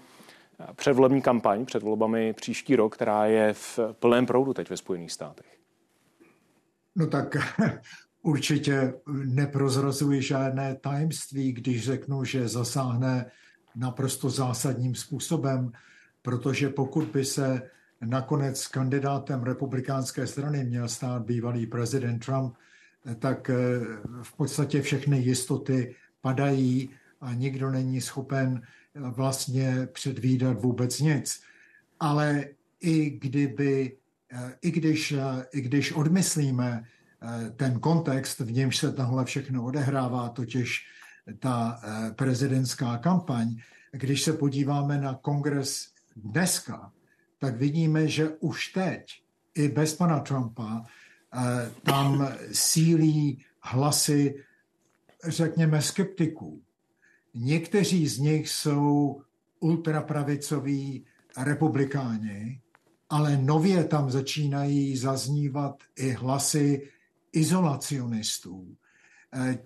předvolební 0.77 1.23
kampaň 1.23 1.65
před 1.65 1.83
volbami 1.83 2.33
příští 2.33 2.77
rok, 2.77 2.95
která 2.95 3.27
je 3.27 3.53
v 3.53 3.79
plném 3.93 4.27
proudu 4.27 4.55
teď 4.55 4.71
ve 4.71 4.77
Spojených 4.77 5.13
státech? 5.13 5.59
No 6.97 7.07
tak 7.07 7.37
určitě 8.23 8.95
neprozrazuji 9.25 10.23
žádné 10.23 10.75
tajemství, 10.75 11.53
když 11.53 11.85
řeknu, 11.85 12.25
že 12.25 12.49
zasáhne 12.49 13.31
naprosto 13.77 14.31
zásadním 14.31 14.95
způsobem, 14.95 15.73
protože 16.23 16.69
pokud 16.69 17.05
by 17.05 17.25
se 17.25 17.71
nakonec 18.01 18.67
kandidátem 18.67 19.43
republikánské 19.43 20.27
strany 20.27 20.65
měl 20.65 20.89
stát 20.89 21.23
bývalý 21.23 21.67
prezident 21.67 22.25
Trump, 22.25 22.55
tak 23.19 23.51
eh, 23.51 23.55
v 24.23 24.37
podstatě 24.37 24.83
všechny 24.83 25.19
jistoty 25.19 25.95
padají 26.21 26.91
a 27.21 27.35
nikdo 27.35 27.71
není 27.71 28.01
schopen 28.01 28.63
vlastně 28.95 29.89
předvídat 29.93 30.63
vůbec 30.63 31.01
nic. 31.01 31.43
Ale 32.01 32.45
i 32.81 33.11
kdyby, 33.11 33.97
eh, 34.33 34.55
i 34.63 34.71
když, 34.71 35.13
eh, 35.13 35.47
i 35.53 35.61
když 35.61 35.93
odmyslíme 35.93 36.85
ten 37.57 37.81
kontext, 37.81 38.41
v 38.41 38.53
němž 38.53 38.77
se 38.77 38.93
tohle 38.93 39.25
všechno 39.25 39.65
odehrává, 39.65 40.29
totiž 40.29 40.87
ta 41.39 41.81
prezidentská 42.17 42.99
kampaň, 42.99 43.57
když 43.93 44.23
se 44.23 44.33
podíváme 44.33 44.99
na 44.99 45.15
kongres 45.15 45.89
dneska, 46.17 46.93
tak 47.39 47.57
vidíme, 47.57 48.09
že 48.09 48.29
už 48.29 48.69
teď, 48.69 49.23
i 49.55 49.69
bez 49.69 49.95
pana 49.95 50.21
Trumpa, 50.21 50.85
tam 51.83 52.29
sílí 52.53 53.45
hlasy, 53.61 54.45
řekněme, 55.25 55.83
skeptiků. 55.83 56.63
Někteří 57.35 58.09
z 58.09 58.19
nich 58.19 58.49
jsou 58.49 59.21
ultrapravicoví 59.61 61.05
republikáni, 61.39 62.61
ale 63.09 63.37
nově 63.37 63.85
tam 63.85 64.11
začínají 64.11 64.97
zaznívat 64.97 65.77
i 65.97 66.11
hlasy 66.11 66.89
izolacionistů. 67.33 68.77
E, 69.35 69.59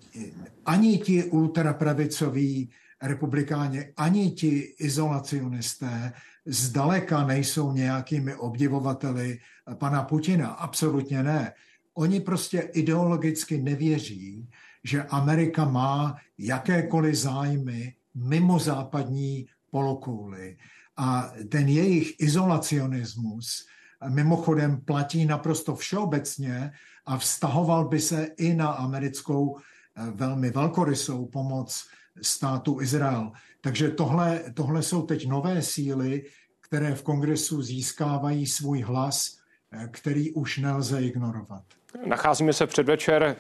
ani 0.67 0.99
ti 0.99 1.25
ultrapravicoví 1.25 2.71
republikáni, 3.03 3.93
ani 3.97 4.31
ti 4.31 4.59
izolacionisté 4.59 6.13
zdaleka 6.47 7.27
nejsou 7.27 7.73
nějakými 7.73 8.35
obdivovateli 8.35 9.39
pana 9.75 10.03
Putina. 10.03 10.49
Absolutně 10.49 11.23
ne. 11.23 11.53
Oni 11.95 12.21
prostě 12.21 12.61
ideologicky 12.61 13.59
nevěří, 13.59 14.49
že 14.87 15.03
Amerika 15.03 15.65
má 15.65 16.17
jakékoliv 16.39 17.15
zájmy 17.15 17.95
mimo 18.15 18.59
západní 18.59 19.47
polokouly. 19.71 20.57
A 20.97 21.33
ten 21.49 21.69
jejich 21.69 22.21
izolacionismus 22.21 23.67
mimochodem 24.09 24.81
platí 24.81 25.27
naprosto 25.27 25.77
všeobecně 25.77 26.73
a 27.07 27.19
vztahoval 27.19 27.89
by 27.89 28.01
se 28.01 28.29
i 28.37 28.55
na 28.55 28.69
americkou 28.69 29.59
eh, 29.59 30.11
velmi 30.11 30.51
velkorysou 30.51 31.27
pomoc 31.27 31.89
státu 32.23 32.81
Izrael. 32.81 33.33
Takže 33.61 33.89
tohle, 33.89 34.43
tohle 34.55 34.83
jsou 34.83 35.03
teď 35.03 35.29
nové 35.29 35.63
síly, 35.63 36.25
které 36.61 36.95
v 36.95 37.03
kongresu 37.03 37.63
získávají 37.63 38.47
svůj 38.47 38.81
hlas, 38.81 39.39
eh, 39.73 39.89
který 39.91 40.33
už 40.33 40.59
nelze 40.59 41.03
ignorovat. 41.03 41.65
Nacházíme 42.07 42.53
se 42.53 42.67
předvečer 42.67 43.37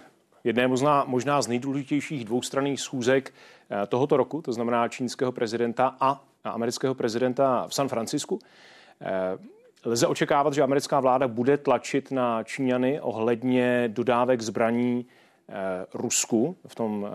jedné 0.46 0.68
možná, 0.68 1.04
možná 1.06 1.42
z 1.42 1.48
nejdůležitějších 1.48 2.24
dvoustranných 2.24 2.80
schůzek 2.80 3.34
eh, 3.70 3.86
tohoto 3.86 4.16
roku, 4.16 4.42
to 4.42 4.52
znamená 4.52 4.88
čínského 4.88 5.32
prezidenta 5.32 5.96
a 6.00 6.24
amerického 6.44 6.94
prezidenta 6.94 7.66
v 7.68 7.74
San 7.74 7.88
Francisku. 7.88 8.38
Eh, 9.00 9.38
lze 9.84 10.06
očekávat, 10.06 10.54
že 10.54 10.62
americká 10.62 11.00
vláda 11.00 11.28
bude 11.28 11.56
tlačit 11.56 12.10
na 12.10 12.42
Číňany 12.42 13.00
ohledně 13.00 13.88
dodávek 13.88 14.42
zbraní 14.42 15.06
Eh, 15.48 15.86
Rusku, 15.94 16.56
v 16.66 16.74
tom 16.74 17.08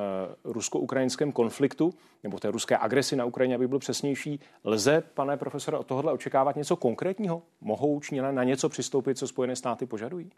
rusko-ukrajinském 0.43 1.31
konfliktu, 1.31 1.93
nebo 2.23 2.39
té 2.39 2.51
ruské 2.51 2.77
agresi 2.77 3.15
na 3.15 3.25
Ukrajině, 3.25 3.55
aby 3.55 3.67
byl 3.67 3.79
přesnější. 3.79 4.39
Lze, 4.63 5.03
pane 5.13 5.37
profesore, 5.37 5.77
od 5.77 5.87
tohohle 5.87 6.13
očekávat 6.13 6.55
něco 6.55 6.75
konkrétního? 6.75 7.41
Mohou 7.61 7.99
Číňané 7.99 8.31
na 8.31 8.43
něco 8.43 8.69
přistoupit, 8.69 9.17
co 9.17 9.27
Spojené 9.27 9.55
státy 9.55 9.85
požadují? 9.85 10.31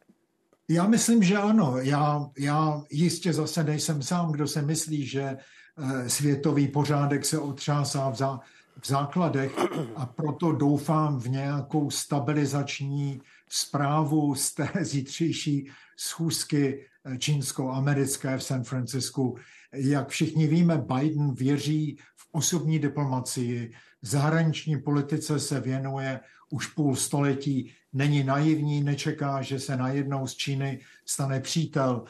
Já 0.69 0.87
myslím, 0.87 1.23
že 1.23 1.37
ano. 1.37 1.77
Já, 1.77 2.29
já 2.37 2.81
jistě 2.91 3.33
zase 3.33 3.63
nejsem 3.63 4.01
sám, 4.01 4.31
kdo 4.31 4.47
se 4.47 4.61
myslí, 4.61 5.05
že 5.05 5.21
eh, 5.23 6.09
světový 6.09 6.67
pořádek 6.67 7.25
se 7.25 7.39
otřásá 7.39 8.09
v, 8.09 8.15
zá, 8.15 8.39
v 8.81 8.87
základech 8.87 9.51
a 9.95 10.05
proto 10.05 10.51
doufám 10.51 11.19
v 11.19 11.29
nějakou 11.29 11.89
stabilizační 11.89 13.21
zprávu 13.49 14.35
z 14.35 14.53
té 14.53 14.69
zítřejší 14.81 15.71
schůzky 15.97 16.85
čínsko-americké 17.17 18.37
v 18.37 18.43
San 18.43 18.63
Francisku. 18.63 19.35
Jak 19.73 20.09
všichni 20.09 20.47
víme, 20.47 20.77
Biden 20.77 21.33
věří 21.33 21.97
v 22.15 22.27
osobní 22.31 22.79
diplomacii, 22.79 23.71
zahraniční 24.01 24.81
politice 24.81 25.39
se 25.39 25.59
věnuje 25.59 26.19
už 26.49 26.67
půl 26.67 26.95
století, 26.95 27.73
není 27.93 28.23
naivní, 28.23 28.83
nečeká, 28.83 29.41
že 29.41 29.59
se 29.59 29.77
najednou 29.77 30.27
z 30.27 30.35
Číny 30.35 30.79
stane 31.05 31.39
přítel. 31.39 32.03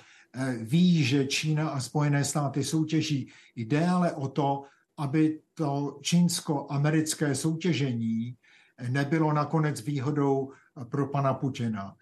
Ví, 0.62 1.04
že 1.04 1.28
Čína 1.28 1.70
a 1.70 1.80
Spojené 1.80 2.24
státy 2.24 2.64
soutěží. 2.64 3.32
Jde 3.56 3.88
ale 3.88 4.12
o 4.12 4.28
to, 4.28 4.64
aby 4.98 5.40
to 5.54 6.00
čínsko-americké 6.02 7.36
soutěžení 7.36 8.38
nebylo 8.90 9.34
nakonec 9.34 9.82
výhodou 9.82 10.52
pro 10.90 11.08
pana 11.08 11.34
Putina. 11.34 11.96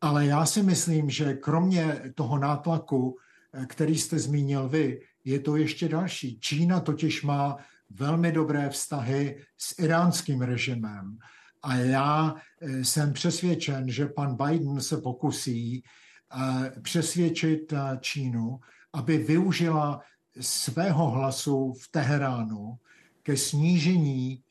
Ale 0.00 0.26
já 0.26 0.46
si 0.46 0.62
myslím, 0.62 1.10
že 1.10 1.34
kromě 1.34 2.02
toho 2.14 2.38
nátlaku, 2.38 3.16
eh, 3.52 3.66
který 3.66 3.98
jste 3.98 4.18
zmínil 4.18 4.68
vy, 4.68 5.00
je 5.24 5.40
to 5.40 5.56
ještě 5.56 5.88
další. 5.88 6.40
Čína 6.40 6.80
totiž 6.80 7.22
má 7.22 7.56
velmi 7.90 8.32
dobré 8.32 8.70
vztahy 8.70 9.44
s 9.58 9.78
iránským 9.78 10.42
režimem. 10.42 11.18
A 11.62 11.74
já 11.74 12.34
eh, 12.60 12.84
jsem 12.84 13.12
přesvědčen, 13.12 13.90
že 13.90 14.06
pan 14.06 14.36
Biden 14.36 14.80
se 14.80 14.96
pokusí 14.96 15.82
eh, 15.82 16.80
přesvědčit 16.80 17.72
Čínu, 18.00 18.60
aby 18.92 19.18
využila 19.18 20.00
svého 20.40 21.10
hlasu 21.10 21.72
v 21.72 21.88
Teheránu 21.90 22.76
ke 23.22 23.36
snížení, 23.36 24.42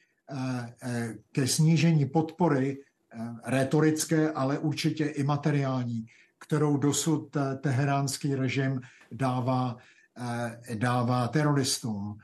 ke 1.32 1.48
snížení 1.48 2.06
podpory 2.06 2.78
Eh, 3.14 3.34
retorické, 3.46 4.32
ale 4.32 4.60
určitě 4.60 5.06
i 5.06 5.24
materiální, 5.24 6.06
kterou 6.40 6.78
dosud 6.78 7.36
eh, 7.36 7.56
teheránský 7.56 8.36
režim 8.36 8.82
dává, 9.12 9.78
eh, 10.18 10.76
dává 10.76 11.28
teroristům, 11.28 12.18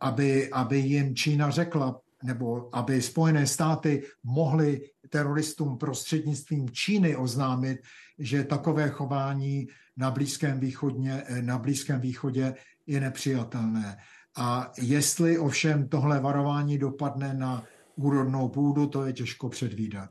aby, 0.00 0.50
aby 0.50 0.78
jim 0.78 1.16
Čína 1.16 1.50
řekla, 1.50 2.00
nebo 2.22 2.76
aby 2.76 3.02
Spojené 3.02 3.46
státy 3.46 4.02
mohly 4.24 4.80
teroristům 5.08 5.78
prostřednictvím 5.78 6.70
Číny 6.70 7.16
oznámit, 7.16 7.78
že 8.18 8.44
takové 8.44 8.88
chování 8.88 9.68
na 9.96 10.10
Blízkém, 10.10 10.60
východně, 10.60 11.22
na 11.40 11.58
Blízkém 11.58 12.00
východě 12.00 12.54
je 12.86 13.00
nepřijatelné. 13.00 13.96
A 14.36 14.72
jestli 14.78 15.38
ovšem 15.38 15.88
tohle 15.88 16.20
varování 16.20 16.78
dopadne 16.78 17.34
na 17.34 17.64
úrodnou 17.96 18.48
půdu, 18.48 18.86
to 18.86 19.06
je 19.06 19.12
těžko 19.12 19.48
předvídat. 19.48 20.10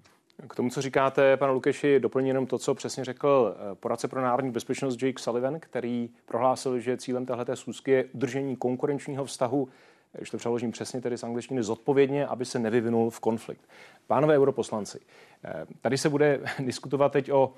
K 0.50 0.56
tomu, 0.56 0.70
co 0.70 0.82
říkáte, 0.82 1.38
pane 1.38 1.52
Lukeši, 1.52 2.00
doplním 2.00 2.28
jenom 2.28 2.48
to, 2.48 2.58
co 2.58 2.76
přesně 2.76 3.06
řekl 3.06 3.56
eh, 3.56 3.76
poradce 3.76 4.08
pro 4.08 4.22
národní 4.22 4.52
bezpečnost 4.52 5.04
Jake 5.04 5.20
Sullivan, 5.20 5.60
který 5.60 6.10
prohlásil, 6.26 6.80
že 6.80 6.98
cílem 6.98 7.26
této 7.26 7.56
schůzky 7.56 7.92
je 7.92 8.06
udržení 8.14 8.56
konkurenčního 8.56 9.26
vztahu, 9.26 9.70
když 10.18 10.30
to 10.30 10.38
přeložím 10.38 10.72
přesně 10.72 11.02
tedy 11.02 11.18
z 11.18 11.24
angličtiny, 11.24 11.64
zodpovědně, 11.64 12.28
aby 12.28 12.46
se 12.46 12.60
nevyvinul 12.60 13.10
v 13.10 13.20
konflikt. 13.20 13.62
Pánové 14.08 14.38
europoslanci, 14.38 15.00
eh, 15.44 15.66
tady 15.82 15.98
se 15.98 16.10
bude 16.10 16.42
diskutovat 16.60 17.12
teď 17.12 17.32
o 17.32 17.54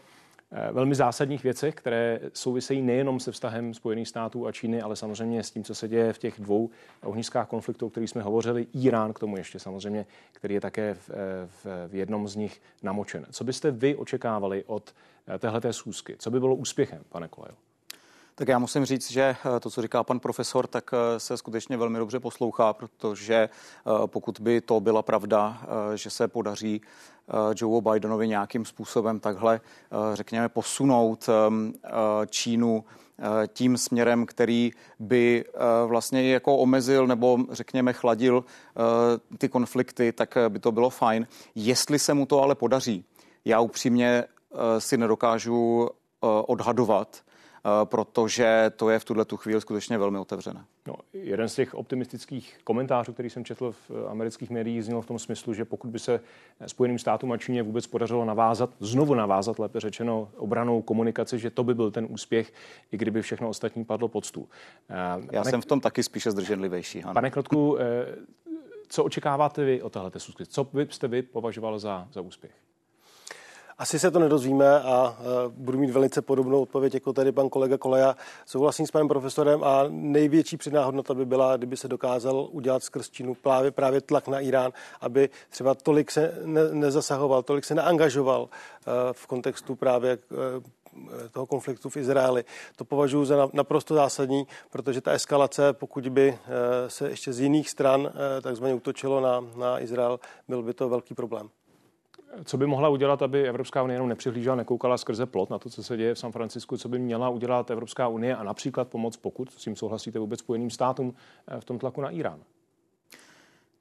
Eh, 0.53 0.71
velmi 0.71 0.95
zásadních 0.95 1.43
věcech, 1.43 1.75
které 1.75 2.19
souvisejí 2.33 2.81
nejenom 2.81 3.19
se 3.19 3.31
vztahem 3.31 3.73
Spojených 3.73 4.07
států 4.07 4.47
a 4.47 4.51
Číny, 4.51 4.81
ale 4.81 4.95
samozřejmě 4.95 5.43
s 5.43 5.51
tím, 5.51 5.63
co 5.63 5.75
se 5.75 5.87
děje 5.87 6.13
v 6.13 6.17
těch 6.17 6.39
dvou 6.39 6.69
ohniskách 7.03 7.47
konfliktů, 7.47 7.87
o 7.87 7.89
kterých 7.89 8.09
jsme 8.09 8.21
hovořili. 8.21 8.67
Irán 8.73 9.13
k 9.13 9.19
tomu 9.19 9.37
ještě 9.37 9.59
samozřejmě, 9.59 10.05
který 10.33 10.53
je 10.53 10.61
také 10.61 10.93
v, 10.93 11.09
eh, 11.09 11.15
v, 11.47 11.65
v 11.87 11.95
jednom 11.95 12.27
z 12.27 12.35
nich 12.35 12.61
namočen. 12.83 13.25
Co 13.31 13.43
byste 13.43 13.71
vy 13.71 13.95
očekávali 13.95 14.63
od 14.63 14.95
téhleté 15.39 15.73
schůzky? 15.73 16.15
Co 16.19 16.31
by 16.31 16.39
bylo 16.39 16.55
úspěchem, 16.55 17.03
pane 17.09 17.27
Kolejo? 17.27 17.55
Tak 18.35 18.47
já 18.47 18.59
musím 18.59 18.85
říct, 18.85 19.11
že 19.11 19.35
to, 19.59 19.69
co 19.69 19.81
říká 19.81 20.03
pan 20.03 20.19
profesor, 20.19 20.67
tak 20.67 20.91
se 21.17 21.37
skutečně 21.37 21.77
velmi 21.77 21.99
dobře 21.99 22.19
poslouchá, 22.19 22.73
protože 22.73 23.49
pokud 24.05 24.39
by 24.39 24.61
to 24.61 24.79
byla 24.79 25.01
pravda, 25.01 25.61
že 25.95 26.09
se 26.09 26.27
podaří 26.27 26.81
Eh, 27.31 27.53
Joe 27.55 27.81
Bidenovi 27.81 28.27
nějakým 28.27 28.65
způsobem 28.65 29.19
takhle, 29.19 29.61
eh, 29.61 30.15
řekněme, 30.15 30.49
posunout 30.49 31.29
ehm, 31.29 31.73
eh, 31.83 31.89
Čínu 32.29 32.83
tím 33.53 33.77
směrem, 33.77 34.25
který 34.25 34.71
by 34.99 35.45
vlastně 35.85 36.31
jako 36.31 36.57
omezil 36.57 37.07
nebo 37.07 37.37
řekněme 37.51 37.93
chladil 37.93 38.45
ty 39.37 39.49
konflikty, 39.49 40.11
tak 40.11 40.37
by 40.49 40.59
to 40.59 40.71
bylo 40.71 40.89
fajn. 40.89 41.27
Jestli 41.55 41.99
se 41.99 42.13
mu 42.13 42.25
to 42.25 42.41
ale 42.41 42.55
podaří, 42.55 43.05
já 43.45 43.59
upřímně 43.59 44.23
si 44.79 44.97
nedokážu 44.97 45.89
odhadovat, 46.47 47.21
Eh, 47.21 47.30
protože 47.83 48.71
to 48.75 48.89
je 48.89 48.99
v 48.99 49.05
tuhle 49.05 49.25
tu 49.25 49.37
chvíli 49.37 49.61
skutečně 49.61 49.97
velmi 49.97 50.17
otevřené. 50.17 50.65
No, 50.87 50.95
jeden 51.13 51.49
z 51.49 51.55
těch 51.55 51.73
optimistických 51.73 52.57
komentářů, 52.63 53.13
který 53.13 53.29
jsem 53.29 53.45
četl 53.45 53.71
v 53.71 53.91
amerických 54.09 54.49
médiích, 54.49 54.85
zněl 54.85 55.01
v 55.01 55.05
tom 55.05 55.19
smyslu, 55.19 55.53
že 55.53 55.65
pokud 55.65 55.89
by 55.89 55.99
se 55.99 56.19
Spojeným 56.67 56.99
státům 56.99 57.31
a 57.31 57.37
Číně 57.37 57.63
vůbec 57.63 57.87
podařilo 57.87 58.25
navázat, 58.25 58.69
znovu 58.79 59.13
navázat, 59.13 59.59
lépe 59.59 59.79
řečeno, 59.79 60.29
obranou 60.37 60.81
komunikaci, 60.81 61.39
že 61.39 61.49
to 61.49 61.63
by 61.63 61.73
byl 61.75 61.91
ten 61.91 62.07
úspěch, 62.09 62.53
i 62.91 62.97
kdyby 62.97 63.21
všechno 63.21 63.49
ostatní 63.49 63.85
padlo 63.85 64.07
pod 64.07 64.25
stůl. 64.25 64.47
Eh, 64.89 64.95
Já 65.31 65.41
pane, 65.41 65.51
jsem 65.51 65.61
v 65.61 65.65
tom 65.65 65.79
taky 65.79 66.03
spíše 66.03 66.31
zdrženlivější. 66.31 67.03
Ano. 67.03 67.13
Pane 67.13 67.31
Krotku, 67.31 67.77
eh, 67.79 68.15
co 68.87 69.03
očekáváte 69.03 69.63
vy 69.63 69.81
o 69.81 69.89
téhle 69.89 70.11
schůzky? 70.17 70.45
Co 70.45 70.63
byste 70.63 71.07
vy 71.07 71.21
považoval 71.21 71.79
za, 71.79 72.07
za 72.11 72.21
úspěch? 72.21 72.51
Asi 73.81 73.99
se 73.99 74.11
to 74.11 74.19
nedozvíme 74.19 74.81
a 74.81 75.17
budu 75.47 75.77
mít 75.77 75.91
velice 75.91 76.21
podobnou 76.21 76.61
odpověď 76.61 76.93
jako 76.93 77.13
tady 77.13 77.31
pan 77.31 77.49
kolega 77.49 77.77
Koleja. 77.77 78.15
Souhlasím 78.45 78.87
s 78.87 78.91
panem 78.91 79.07
profesorem 79.07 79.63
a 79.63 79.83
největší 79.89 80.57
přidaná 80.57 80.85
hodnota 80.85 81.13
by 81.13 81.25
byla, 81.25 81.57
kdyby 81.57 81.77
se 81.77 81.87
dokázal 81.87 82.47
udělat 82.51 82.83
skrz 82.83 83.09
Čínu 83.09 83.35
právě, 83.35 83.71
právě 83.71 84.01
tlak 84.01 84.27
na 84.27 84.39
Irán, 84.39 84.71
aby 85.01 85.29
třeba 85.49 85.75
tolik 85.75 86.11
se 86.11 86.33
ne, 86.45 86.61
nezasahoval, 86.73 87.43
tolik 87.43 87.65
se 87.65 87.75
neangažoval 87.75 88.49
v 89.11 89.27
kontextu 89.27 89.75
právě 89.75 90.17
toho 91.31 91.45
konfliktu 91.45 91.89
v 91.89 91.97
Izraeli. 91.97 92.45
To 92.75 92.85
považuji 92.85 93.25
za 93.25 93.49
naprosto 93.53 93.95
zásadní, 93.95 94.47
protože 94.71 95.01
ta 95.01 95.11
eskalace, 95.11 95.73
pokud 95.73 96.07
by 96.07 96.37
se 96.87 97.09
ještě 97.09 97.33
z 97.33 97.39
jiných 97.39 97.69
stran 97.69 98.11
takzvaně 98.41 98.73
utočilo 98.73 99.21
na, 99.21 99.45
na 99.55 99.79
Izrael, 99.79 100.19
byl 100.47 100.63
by 100.63 100.73
to 100.73 100.89
velký 100.89 101.13
problém. 101.13 101.49
Co 102.45 102.57
by 102.57 102.67
mohla 102.67 102.89
udělat, 102.89 103.21
aby 103.21 103.47
Evropská 103.47 103.83
unie 103.83 103.95
jenom 103.95 104.09
nepřihlížela, 104.09 104.55
nekoukala 104.55 104.97
skrze 104.97 105.25
plot 105.25 105.49
na 105.49 105.59
to, 105.59 105.69
co 105.69 105.83
se 105.83 105.97
děje 105.97 106.13
v 106.13 106.19
San 106.19 106.31
Francisku? 106.31 106.77
Co 106.77 106.89
by 106.89 106.99
měla 106.99 107.29
udělat 107.29 107.71
Evropská 107.71 108.07
unie 108.07 108.35
a 108.35 108.43
například 108.43 108.87
pomoct, 108.87 109.17
pokud 109.17 109.51
s 109.51 109.55
tím 109.55 109.75
souhlasíte 109.75 110.19
vůbec 110.19 110.39
Spojeným 110.39 110.69
státům 110.69 111.13
eh, 111.47 111.59
v 111.59 111.65
tom 111.65 111.79
tlaku 111.79 112.01
na 112.01 112.09
Irán? 112.09 112.39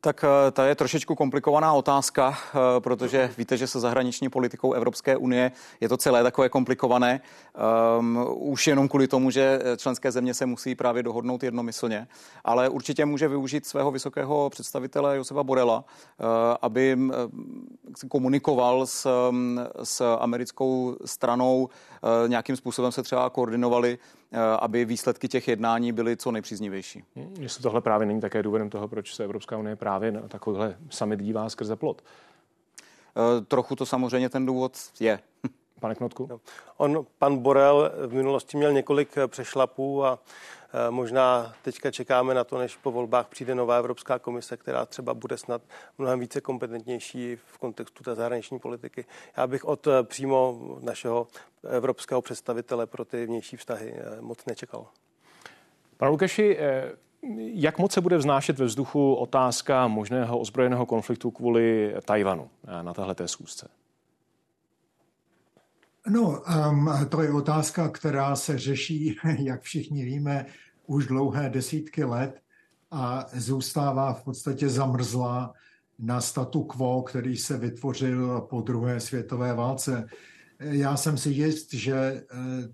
Tak 0.03 0.25
eh, 0.25 0.51
to 0.51 0.63
je 0.63 0.75
trošičku 0.75 1.15
komplikovaná 1.15 1.73
otázka, 1.73 2.35
eh, 2.35 2.81
protože 2.81 3.35
víte, 3.39 3.57
že 3.57 3.67
se 3.67 3.81
zahraniční 3.81 4.29
politikou 4.29 4.73
Evropské 4.73 5.17
unie 5.17 5.53
je 5.81 5.89
to 5.89 5.97
celé 5.97 6.23
takové 6.23 6.49
komplikované. 6.49 7.21
Um, 7.99 8.27
už 8.37 8.67
jenom 8.67 8.89
kvůli 8.89 9.09
tomu, 9.09 9.31
že 9.31 9.61
členské 9.77 10.13
země 10.13 10.35
se 10.35 10.47
musí 10.47 10.75
právě 10.75 11.03
dohodnout 11.03 11.43
jednomyslně, 11.43 12.09
ale 12.45 12.69
určitě 12.69 13.05
může 13.05 13.29
využít 13.29 13.67
svého 13.67 13.91
vysokého 13.91 14.51
představitele 14.51 15.17
Josefa 15.17 15.43
Borela, 15.43 15.79
uh, 15.79 16.27
aby 16.63 16.95
um, 16.95 17.11
komunikoval 18.09 18.87
s, 18.87 19.29
um, 19.31 19.61
s 19.83 20.17
americkou 20.17 20.97
stranou, 21.05 21.63
uh, 21.63 22.29
nějakým 22.29 22.57
způsobem 22.57 22.93
se 22.93 23.03
třeba 23.03 23.31
koordinovali 23.31 23.99
Eh, 23.99 24.20
aby 24.59 24.85
výsledky 24.85 25.29
těch 25.29 25.49
jednání 25.49 25.93
byly 25.93 26.17
co 26.17 26.31
nejpříznivější. 26.31 27.05
Hm, 27.17 27.35
jestli 27.39 27.63
tohle 27.63 27.81
právě 27.81 28.07
není 28.07 28.21
také 28.21 28.43
důvodem 28.43 28.71
toho, 28.71 28.89
proč 28.89 29.15
se 29.15 29.25
Evropská 29.25 29.57
unie 29.57 29.77
právě 29.77 30.13
na 30.13 30.21
takovýhle 30.21 30.77
summit 30.91 31.21
dívá 31.21 31.49
skrze 31.49 31.77
plot? 31.77 32.03
Eh, 33.17 33.45
trochu 33.45 33.77
to 33.77 33.87
samozřejmě 33.87 34.29
ten 34.29 34.47
důvod 34.47 34.79
je. 35.01 35.21
Pane 35.81 35.95
Knotku? 35.95 36.41
On, 36.77 37.07
pan 37.19 37.39
Borel 37.39 37.93
v 38.07 38.13
minulosti 38.13 38.57
měl 38.57 38.73
několik 38.73 39.17
eh, 39.17 39.29
přešlapů 39.29 40.05
a 40.05 40.19
Eh, 40.60 40.60
možná 40.91 41.53
teďka 41.63 41.91
čekáme 41.91 42.35
na 42.35 42.45
to, 42.45 42.59
než 42.59 42.77
po 42.77 42.91
volbách 42.91 43.29
přijde 43.29 43.55
nová 43.55 43.77
Evropská 43.77 44.19
komise, 44.19 44.57
která 44.57 44.87
třeba 44.87 45.15
bude 45.15 45.37
snad 45.37 45.63
mnohem 45.99 46.21
více 46.21 46.41
kompetentnější 46.41 47.37
v 47.37 47.59
kontextu 47.59 48.05
té 48.05 48.15
zahraniční 48.15 48.59
politiky. 48.59 49.05
Já 49.37 49.47
bych 49.47 49.65
od 49.65 49.87
eh, 49.87 50.03
přímo 50.03 50.59
našeho 50.81 51.27
evropského 51.69 52.23
představitele 52.23 52.87
pro 52.87 53.05
ty 53.05 53.27
vnější 53.27 53.57
vztahy 53.57 53.95
eh, 53.97 54.21
moc 54.21 54.45
nečekal. 54.47 54.87
Pane 55.97 56.11
Lukeši, 56.11 56.59
jak 57.39 57.79
moc 57.79 57.93
se 57.93 58.01
bude 58.01 58.17
vznášet 58.17 58.59
ve 58.59 58.65
vzduchu 58.65 59.15
otázka 59.15 59.89
možného 59.89 60.39
ozbrojeného 60.39 60.87
konfliktu 60.87 61.31
kvůli 61.31 61.95
Tajvanu 62.05 62.51
na 62.83 62.95
téhle 62.95 63.15
schůzce? 63.27 63.69
No, 66.09 66.43
um, 66.71 66.91
to 67.09 67.23
je 67.23 67.33
otázka, 67.33 67.89
která 67.89 68.37
se 68.37 68.59
řeší, 68.59 69.17
jak 69.39 69.63
všichni 69.63 70.05
víme, 70.05 70.47
už 70.87 71.07
dlouhé 71.07 71.51
desítky 71.51 72.05
let 72.05 72.41
a 72.91 73.27
zůstává 73.33 74.13
v 74.13 74.25
podstatě 74.25 74.69
zamrzlá 74.69 75.53
na 75.99 76.21
statu 76.21 76.63
quo, 76.63 77.03
který 77.03 77.37
se 77.37 77.59
vytvořil 77.59 78.41
po 78.41 78.61
druhé 78.61 79.01
světové 79.01 79.55
válce. 79.55 80.07
Já 80.61 80.97
jsem 80.97 81.19
si 81.19 81.31
jist, 81.31 81.75
že 81.75 81.95
eh, 81.95 82.25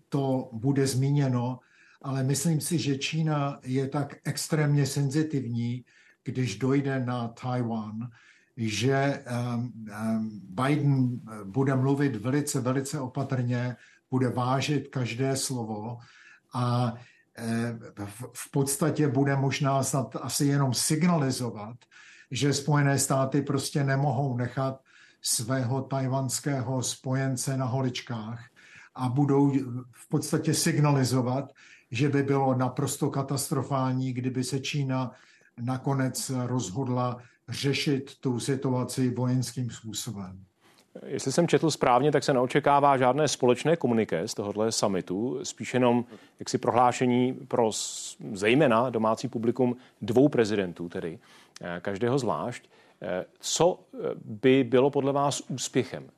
to 0.09 0.51
bude 0.53 0.87
zmíněno, 0.87 1.59
ale 2.03 2.23
myslím 2.23 2.61
si, 2.61 2.79
že 2.79 2.99
Čína 2.99 3.61
je 3.65 3.89
tak 3.89 4.17
extrémně 4.25 4.87
senzitivní, 4.87 5.85
když 6.25 6.59
dojde 6.59 7.05
na 7.05 7.29
Taiwan, 7.29 8.11
že 8.57 9.25
um, 9.55 9.73
um, 9.89 10.41
Biden 10.45 11.21
eh, 11.33 11.45
bude 11.45 11.75
mluvit 11.75 12.17
velice, 12.17 12.61
velice 12.61 13.01
opatrně, 13.01 13.77
bude 14.11 14.29
vážit 14.29 14.89
každé 14.89 15.37
slovo 15.37 15.99
a 16.55 16.95
eh, 17.39 17.79
v 18.33 18.51
podstatě 18.51 19.09
bude 19.09 19.37
možná 19.37 19.83
snad 19.83 20.17
asi 20.21 20.47
jenom 20.47 20.75
signalizovat, 20.75 21.77
že 22.31 22.53
Spojené 22.53 22.99
státy 22.99 23.43
prostě 23.43 23.85
nemohou 23.85 24.37
nechat 24.37 24.81
svého 25.23 25.83
tajvanského 25.83 26.83
spojence 26.83 27.57
na 27.57 27.65
holičkách 27.65 28.45
a 28.95 29.09
budou 29.09 29.53
v 29.93 30.09
podstatě 30.09 30.55
signalizovat, 30.55 31.53
že 31.91 32.09
by 32.09 32.23
bylo 32.23 32.55
naprosto 32.55 33.11
katastrofální, 33.11 34.13
kdyby 34.13 34.45
se 34.45 34.61
Čína 34.61 35.13
nakonec 35.61 36.31
rozhodla 36.47 37.17
řešit 37.49 38.19
tu 38.21 38.41
situaci 38.41 39.11
vojenským 39.11 39.71
způsobem. 39.71 40.45
Jestli 41.07 41.33
jsem 41.33 41.49
četl 41.49 41.71
správně, 41.71 42.13
tak 42.13 42.25
se 42.25 42.33
neočekává 42.33 42.97
žádné 42.97 43.29
společné 43.29 43.77
komuniké 43.77 44.29
z 44.29 44.35
tohohle 44.35 44.73
summitu, 44.73 45.41
spíš 45.43 45.75
jenom 45.75 46.05
jaksi 46.39 46.59
prohlášení 46.59 47.33
pro 47.33 47.71
zejména 48.33 48.91
domácí 48.91 49.29
publikum 49.29 49.77
dvou 50.03 50.29
prezidentů, 50.29 50.89
tedy 50.89 51.19
eh, 51.61 51.81
každého 51.81 52.19
zvlášť. 52.19 52.69
Eh, 53.03 53.25
co 53.41 53.81
eh, 53.81 53.99
by 54.25 54.65
bylo 54.65 54.91
podle 54.91 55.13
vás 55.13 55.43
úspěchem? 55.49 56.11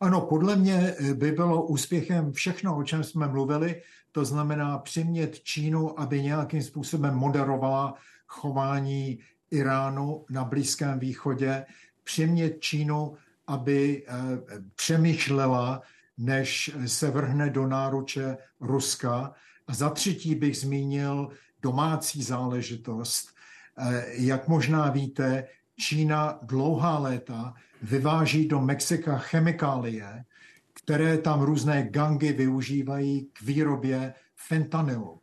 Ano, 0.00 0.20
podle 0.20 0.56
mě 0.56 0.94
by 1.14 1.32
bylo 1.32 1.66
úspěchem 1.66 2.32
všechno, 2.32 2.76
o 2.76 2.82
čem 2.82 3.04
jsme 3.04 3.28
mluvili, 3.28 3.82
to 4.12 4.24
znamená 4.24 4.78
přimět 4.78 5.40
Čínu, 5.40 6.00
aby 6.00 6.22
nějakým 6.22 6.62
způsobem 6.62 7.14
moderovala 7.14 7.94
chování 8.26 9.18
Iránu 9.50 10.24
na 10.30 10.44
Blízkém 10.44 10.98
východě, 10.98 11.66
přimět 12.04 12.60
Čínu, 12.60 13.14
aby 13.46 14.06
eh, 14.06 14.12
přemýšlela, 14.74 15.82
než 16.18 16.70
se 16.86 17.10
vrhne 17.10 17.50
do 17.50 17.66
náruče 17.66 18.36
Ruska. 18.60 19.32
A 19.66 19.74
za 19.74 19.90
třetí 19.90 20.34
bych 20.34 20.56
zmínil 20.56 21.28
domácí 21.62 22.22
záležitost. 22.22 23.28
Eh, 23.78 24.04
jak 24.08 24.48
možná 24.48 24.90
víte, 24.90 25.44
Čína 25.78 26.38
dlouhá 26.42 26.98
léta 26.98 27.54
vyváží 27.82 28.48
do 28.48 28.60
Mexika 28.60 29.18
chemikálie, 29.18 30.24
které 30.74 31.18
tam 31.18 31.42
různé 31.42 31.88
gangy 31.90 32.32
využívají 32.32 33.28
k 33.32 33.42
výrobě 33.42 34.14
fentanylu. 34.36 35.20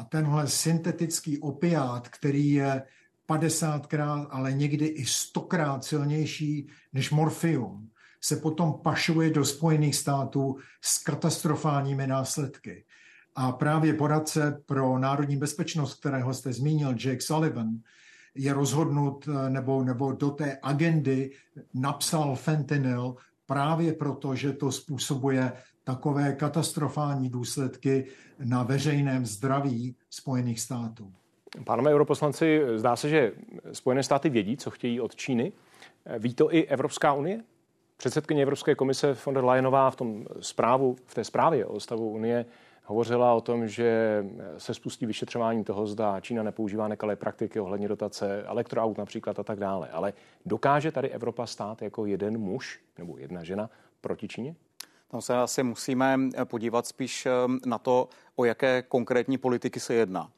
A 0.00 0.04
tenhle 0.04 0.48
syntetický 0.48 1.38
opiát, 1.38 2.08
který 2.08 2.50
je 2.50 2.82
50krát, 3.28 4.26
ale 4.30 4.52
někdy 4.52 4.86
i 4.86 5.04
100krát 5.04 5.80
silnější 5.80 6.68
než 6.92 7.10
morfium, 7.10 7.90
se 8.20 8.36
potom 8.36 8.74
pašuje 8.84 9.30
do 9.30 9.44
Spojených 9.44 9.96
států 9.96 10.56
s 10.80 10.98
katastrofálními 10.98 12.06
následky. 12.06 12.84
A 13.36 13.52
právě 13.52 13.94
poradce 13.94 14.62
pro 14.66 14.98
národní 14.98 15.36
bezpečnost, 15.36 16.00
kterého 16.00 16.34
jste 16.34 16.52
zmínil, 16.52 16.90
Jake 16.90 17.20
Sullivan, 17.20 17.68
je 18.34 18.52
rozhodnut 18.52 19.28
nebo, 19.48 19.84
nebo 19.84 20.12
do 20.12 20.30
té 20.30 20.58
agendy 20.62 21.30
napsal 21.74 22.36
fentanyl 22.36 23.16
právě 23.46 23.92
proto, 23.92 24.34
že 24.34 24.52
to 24.52 24.72
způsobuje 24.72 25.52
takové 25.94 26.32
katastrofální 26.32 27.28
důsledky 27.28 28.06
na 28.44 28.62
veřejném 28.62 29.26
zdraví 29.26 29.96
Spojených 30.10 30.60
států. 30.60 31.12
Pánové 31.64 31.90
europoslanci, 31.94 32.62
zdá 32.76 32.96
se, 32.96 33.08
že 33.08 33.32
Spojené 33.72 34.02
státy 34.02 34.28
vědí, 34.28 34.56
co 34.56 34.70
chtějí 34.70 35.00
od 35.00 35.16
Číny. 35.16 35.52
Ví 36.18 36.34
to 36.34 36.54
i 36.54 36.64
Evropská 36.64 37.12
unie? 37.12 37.40
Předsedkyně 37.96 38.42
Evropské 38.42 38.74
komise 38.74 39.16
von 39.26 39.34
der 39.34 39.44
Leyenová 39.44 39.90
v, 39.90 39.96
tom 39.96 40.26
zprávu, 40.40 40.96
v 41.06 41.14
té 41.14 41.24
zprávě 41.24 41.66
o 41.66 41.80
stavu 41.80 42.10
Unie 42.10 42.46
hovořila 42.84 43.34
o 43.34 43.40
tom, 43.40 43.68
že 43.68 44.24
se 44.58 44.74
spustí 44.74 45.06
vyšetřování 45.06 45.64
toho, 45.64 45.86
zda 45.86 46.20
Čína 46.20 46.42
nepoužívá 46.42 46.88
nekalé 46.88 47.16
praktiky 47.16 47.60
ohledně 47.60 47.88
dotace 47.88 48.42
elektroaut 48.42 48.98
například 48.98 49.38
a 49.38 49.42
tak 49.42 49.58
dále. 49.58 49.88
Ale 49.88 50.12
dokáže 50.46 50.92
tady 50.92 51.10
Evropa 51.10 51.46
stát 51.46 51.82
jako 51.82 52.06
jeden 52.06 52.38
muž 52.38 52.80
nebo 52.98 53.18
jedna 53.18 53.44
žena 53.44 53.70
proti 54.00 54.28
Číně? 54.28 54.54
Tam 55.10 55.22
se 55.22 55.36
asi 55.36 55.62
musíme 55.62 56.18
podívat 56.44 56.86
spíš 56.86 57.26
eh, 57.26 57.30
na 57.66 57.78
to, 57.78 58.08
o 58.36 58.44
jaké 58.44 58.82
konkrétní 58.82 59.38
politiky 59.38 59.80
se 59.80 59.94
jedná. 59.94 60.30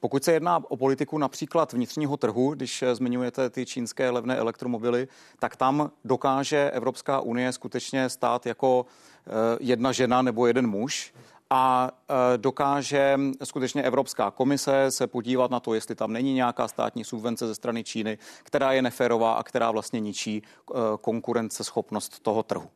Pokud 0.00 0.24
se 0.24 0.32
jedná 0.32 0.62
o 0.70 0.76
politiku 0.76 1.18
například 1.18 1.72
vnitřního 1.72 2.16
trhu, 2.16 2.54
když 2.54 2.82
eh, 2.82 2.94
zmiňujete 2.94 3.50
ty 3.50 3.66
čínské 3.66 4.10
levné 4.10 4.36
elektromobily, 4.36 5.08
tak 5.38 5.56
tam 5.56 5.90
dokáže 6.04 6.70
Evropská 6.70 7.20
unie 7.20 7.52
skutečně 7.52 8.08
stát 8.08 8.46
jako 8.46 8.86
eh, 9.26 9.30
jedna 9.60 9.92
žena 9.92 10.22
nebo 10.22 10.46
jeden 10.46 10.66
muž 10.66 11.14
a 11.50 11.90
dokáže 12.36 13.18
skutečně 13.44 13.82
Evropská 13.82 14.30
komise 14.30 14.90
se 14.90 15.06
podívat 15.06 15.50
na 15.50 15.60
to, 15.60 15.74
jestli 15.74 15.94
tam 15.94 16.12
není 16.12 16.34
nějaká 16.34 16.68
státní 16.68 17.04
subvence 17.04 17.46
ze 17.46 17.54
strany 17.54 17.84
Číny, 17.84 18.18
která 18.42 18.72
je 18.72 18.82
neférová 18.82 19.32
a 19.32 19.42
která 19.42 19.70
vlastně 19.70 20.00
ničí 20.00 20.42
konkurenceschopnost 21.00 22.20
toho 22.20 22.42
trhu. 22.42 22.70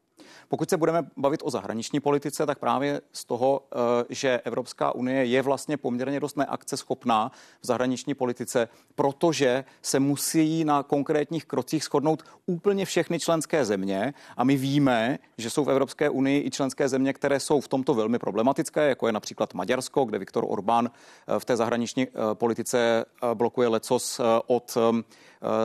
Pokud 0.49 0.71
se 0.71 0.77
budeme 0.77 1.03
bavit 1.17 1.41
o 1.45 1.51
zahraniční 1.51 2.01
politice, 2.01 2.47
tak 2.47 2.59
právě 2.59 3.01
z 3.13 3.25
toho, 3.25 3.63
eh, 3.73 4.05
že 4.09 4.41
Evropská 4.45 4.95
unie 4.95 5.25
je 5.25 5.43
vlastně 5.43 5.77
poměrně 5.77 6.21
dost 6.21 6.37
neakceschopná 6.37 7.33
v 7.61 7.67
zahraniční 7.67 8.15
politice, 8.15 8.69
protože 8.95 9.65
se 9.83 10.01
musí 10.01 10.65
na 10.65 10.83
konkrétních 10.83 11.45
krocích 11.45 11.85
shodnout 11.85 12.23
úplně 12.47 12.85
všechny 12.85 13.19
členské 13.19 13.65
země. 13.65 14.15
A 14.37 14.45
my 14.45 14.57
víme, 14.57 15.19
že 15.39 15.51
jsou 15.51 15.65
v 15.65 15.71
Evropské 15.71 16.11
unii 16.11 16.47
i 16.47 16.51
členské 16.51 16.89
země, 16.89 17.13
které 17.13 17.41
jsou 17.41 17.61
v 17.61 17.69
tomto 17.69 17.95
velmi 17.95 18.19
problematické, 18.19 18.89
jako 18.89 19.07
je 19.07 19.13
například 19.13 19.55
Maďarsko, 19.55 20.05
kde 20.05 20.19
Viktor 20.19 20.45
Orbán 20.49 20.91
eh, 20.91 21.41
v 21.41 21.45
té 21.45 21.57
zahraniční 21.57 22.07
eh, 22.07 22.11
politice 22.35 23.05
blokuje 23.35 23.69
lecos 23.69 24.21
od 24.47 24.77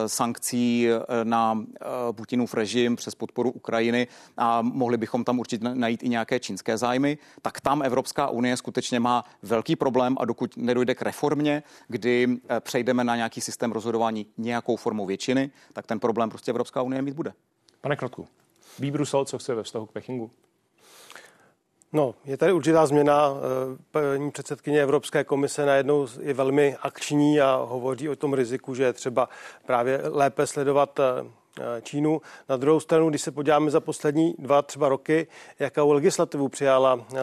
sankcí 0.08 0.88
na 1.24 1.64
Putinův 2.12 2.54
režim 2.54 2.96
přes 2.96 3.16
podporu 3.16 3.52
Ukrajiny. 3.52 4.08
A 4.38 4.62
mohli 4.74 4.98
bychom 4.98 5.24
tam 5.24 5.40
určitě 5.40 5.70
najít 5.74 6.04
i 6.04 6.10
nějaké 6.10 6.40
čínské 6.40 6.78
zájmy, 6.78 7.18
tak 7.42 7.62
tam 7.62 7.82
Evropská 7.82 8.30
unie 8.30 8.58
skutečně 8.58 9.00
má 9.00 9.26
velký 9.42 9.76
problém 9.76 10.18
a 10.20 10.26
dokud 10.26 10.58
nedojde 10.58 10.96
k 10.96 11.02
reformě, 11.02 11.64
kdy 11.88 12.28
přejdeme 12.60 13.04
na 13.04 13.16
nějaký 13.16 13.42
systém 13.42 13.72
rozhodování 13.72 14.26
nějakou 14.38 14.76
formou 14.76 15.06
většiny, 15.06 15.52
tak 15.74 15.88
ten 15.88 16.00
problém 16.00 16.30
prostě 16.30 16.52
Evropská 16.52 16.82
unie 16.82 17.02
mít 17.02 17.16
bude. 17.16 17.34
Pane 17.82 17.96
Krotku, 17.96 18.28
ví 18.80 18.92
Brusel, 18.92 19.26
co 19.26 19.38
chce 19.38 19.56
ve 19.56 19.64
vztahu 19.64 19.86
k 19.86 19.92
Pekingu? 19.92 20.32
No, 21.94 22.16
je 22.26 22.38
tady 22.38 22.54
určitá 22.54 22.86
změna. 22.86 23.30
Eh, 23.30 23.78
paní 23.92 24.32
předsedkyně 24.32 24.82
Evropské 24.82 25.24
komise 25.24 25.66
najednou 25.66 26.08
je 26.22 26.34
velmi 26.34 26.76
akční 26.82 27.42
a 27.42 27.56
hovoří 27.56 28.10
o 28.10 28.16
tom 28.16 28.34
riziku, 28.34 28.76
že 28.76 28.84
je 28.84 28.94
třeba 28.94 29.30
právě 29.66 30.02
lépe 30.04 30.48
sledovat 30.48 31.00
eh, 31.00 31.04
Čínu. 31.82 32.22
Na 32.50 32.58
druhou 32.58 32.80
stranu, 32.80 33.10
když 33.10 33.22
se 33.22 33.32
podíváme 33.32 33.72
za 33.72 33.80
poslední 33.80 34.36
dva 34.40 34.62
třeba 34.62 34.90
roky, 34.90 35.28
jakou 35.60 35.92
legislativu 35.92 36.50
přijala 36.50 37.06
eh, 37.14 37.18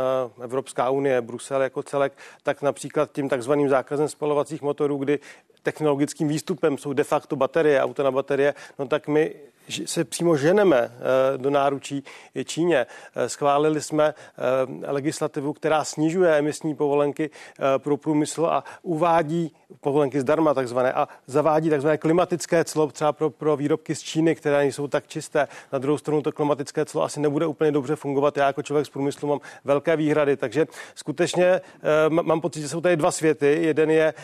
Evropská 0.45 0.91
unie, 0.91 1.21
Brusel 1.21 1.63
jako 1.63 1.83
celek, 1.83 2.13
tak 2.43 2.63
například 2.63 3.13
tím 3.13 3.29
takzvaným 3.29 3.69
zákazem 3.69 4.09
spalovacích 4.09 4.63
motorů, 4.63 4.97
kdy 4.97 5.19
technologickým 5.63 6.29
výstupem 6.29 6.79
jsou 6.79 6.93
de 6.93 7.05
facto 7.05 7.37
baterie, 7.37 7.83
auta 7.83 8.03
na 8.03 8.11
baterie, 8.11 8.55
no 8.79 8.89
tak 8.89 9.09
my 9.09 9.35
se 9.71 10.05
přímo 10.05 10.37
ženeme 10.37 10.79
eh, 10.79 11.39
do 11.39 11.51
náručí 11.51 12.05
Číně. 12.45 12.87
Eh, 13.17 13.29
schválili 13.29 13.81
jsme 13.81 14.15
eh, 14.15 14.93
legislativu, 14.93 15.53
která 15.53 15.85
snižuje 15.85 16.39
emisní 16.39 16.75
povolenky 16.75 17.31
pro 17.79 17.97
průmysl 17.97 18.47
a 18.47 18.65
uvádí 18.83 19.53
povolenky 19.81 20.21
zdarma 20.21 20.55
takzvané 20.55 20.93
a 20.93 21.09
zavádí 21.27 21.71
takzvané 21.71 21.99
klimatické 21.99 22.65
clo 22.65 22.87
třeba 22.87 23.13
pro, 23.13 23.31
pro 23.31 23.57
výrobky 23.57 23.95
z 23.95 24.01
Číny, 24.01 24.35
které 24.35 24.59
nejsou 24.59 24.89
tak 24.89 25.07
čisté. 25.07 25.49
Na 25.73 25.79
druhou 25.79 25.99
stranu 25.99 26.23
to 26.23 26.33
klimatické 26.33 26.85
clo 26.85 27.03
asi 27.03 27.21
nebude 27.21 27.47
úplně 27.47 27.73
dobře 27.73 27.97
fungovat. 27.97 28.37
Já 28.37 28.47
jako 28.47 28.63
člověk 28.63 28.87
z 28.87 28.91
průmyslu 28.91 29.29
mám 29.29 29.41
velké 29.65 29.97
výhrady, 29.97 30.37
takže 30.37 30.67
skutečně 30.95 31.61
mám 32.09 32.41
pocit, 32.41 32.61
že 32.61 32.69
jsou 32.69 32.81
tady 32.81 32.97
dva 32.97 33.11
světy. 33.11 33.59
Jeden 33.63 33.91
je, 33.91 34.15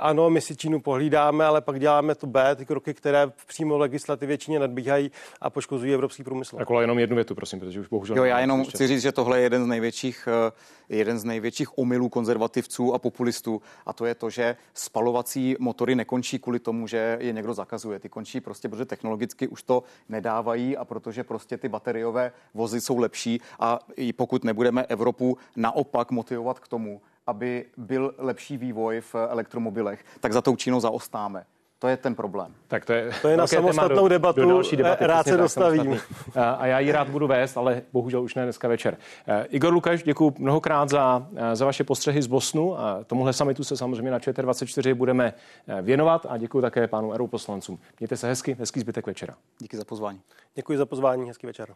ano, 0.00 0.30
my 0.30 0.40
si 0.40 0.56
Čínu 0.56 0.80
pohlídáme, 0.80 1.44
ale 1.44 1.60
pak 1.60 1.80
děláme 1.80 2.14
to 2.14 2.26
B, 2.26 2.56
ty 2.56 2.66
kroky, 2.66 2.94
které 2.94 3.32
přímo 3.46 3.76
v 3.76 3.80
legislativě 3.80 4.38
Číně 4.38 4.58
nadbíhají 4.58 4.91
probíhají 4.92 5.10
a 5.40 5.50
poškozují 5.50 5.94
evropský 5.94 6.24
průmysl. 6.24 6.56
Tak 6.56 6.68
jenom 6.80 6.98
jednu 6.98 7.16
větu, 7.16 7.34
prosím, 7.34 7.60
protože 7.60 7.80
už 7.80 7.88
bohužel. 7.88 8.16
Jo, 8.16 8.24
já 8.24 8.40
jenom 8.40 8.64
chci 8.64 8.86
říct, 8.86 9.02
že 9.02 9.12
tohle 9.12 9.38
je 9.38 9.42
jeden 9.42 9.64
z 9.64 9.66
největších, 9.66 10.28
eh, 10.48 10.52
jeden 10.88 11.18
z 11.18 11.24
největších 11.24 11.78
omylů 11.78 12.08
konzervativců 12.08 12.94
a 12.94 12.98
populistů 12.98 13.62
a 13.86 13.92
to 13.92 14.06
je 14.06 14.14
to, 14.14 14.30
že 14.30 14.56
spalovací 14.74 15.56
motory 15.58 15.94
nekončí 15.94 16.38
kvůli 16.38 16.58
tomu, 16.58 16.86
že 16.86 17.16
je 17.20 17.32
někdo 17.32 17.54
zakazuje. 17.54 17.98
Ty 17.98 18.08
končí 18.08 18.40
prostě, 18.40 18.68
protože 18.68 18.84
technologicky 18.84 19.48
už 19.48 19.62
to 19.62 19.82
nedávají 20.08 20.76
a 20.76 20.84
protože 20.84 21.24
prostě 21.24 21.56
ty 21.56 21.68
bateriové 21.68 22.32
vozy 22.54 22.80
jsou 22.80 22.98
lepší 22.98 23.40
a 23.60 23.78
i 23.96 24.12
pokud 24.12 24.44
nebudeme 24.44 24.82
Evropu 24.88 25.38
naopak 25.56 26.10
motivovat 26.10 26.58
k 26.58 26.68
tomu, 26.68 27.00
aby 27.26 27.64
byl 27.76 28.14
lepší 28.18 28.56
vývoj 28.56 29.00
v 29.00 29.14
elektromobilech, 29.14 30.04
tak 30.20 30.32
za 30.32 30.42
tou 30.42 30.56
Čínou 30.56 30.80
zaostáme. 30.80 31.44
To 31.82 31.88
je 31.88 31.96
ten 31.96 32.14
problém. 32.14 32.54
Tak 32.68 32.84
to 32.84 32.92
je, 32.92 33.10
to 33.22 33.28
je 33.28 33.36
na 33.36 33.46
samostatnou 33.46 34.02
do, 34.02 34.08
debatu, 34.08 34.40
do 34.40 34.48
další 34.48 34.76
debaty, 34.76 35.06
rád 35.06 35.26
se 35.26 35.36
dostavím. 35.36 36.00
A 36.34 36.66
já 36.66 36.80
ji 36.80 36.92
rád 36.92 37.08
budu 37.08 37.26
vést, 37.26 37.56
ale 37.56 37.82
bohužel 37.92 38.22
už 38.22 38.34
ne 38.34 38.42
dneska 38.42 38.68
večer. 38.68 38.96
Eh, 39.28 39.46
Igor 39.50 39.72
Lukáš, 39.72 40.02
děkuji 40.02 40.34
mnohokrát 40.38 40.88
za, 40.88 41.26
eh, 41.36 41.56
za 41.56 41.64
vaše 41.64 41.84
postřehy 41.84 42.22
z 42.22 42.26
Bosnu. 42.26 42.80
A 42.80 43.04
tomuhle 43.04 43.32
samitu 43.32 43.64
se 43.64 43.76
samozřejmě 43.76 44.10
na 44.10 44.18
ČT24 44.18 44.94
budeme 44.94 45.34
eh, 45.68 45.82
věnovat 45.82 46.26
a 46.28 46.36
děkuji 46.36 46.60
také 46.60 46.88
pánu 46.88 47.12
europoslancům. 47.12 47.78
Mějte 48.00 48.16
se 48.16 48.28
hezky, 48.28 48.56
hezký 48.58 48.80
zbytek 48.80 49.06
večera. 49.06 49.34
Díky 49.58 49.76
za 49.76 49.84
pozvání. 49.84 50.20
Děkuji 50.54 50.78
za 50.78 50.86
pozvání, 50.86 51.28
hezký 51.28 51.46
večer. 51.46 51.74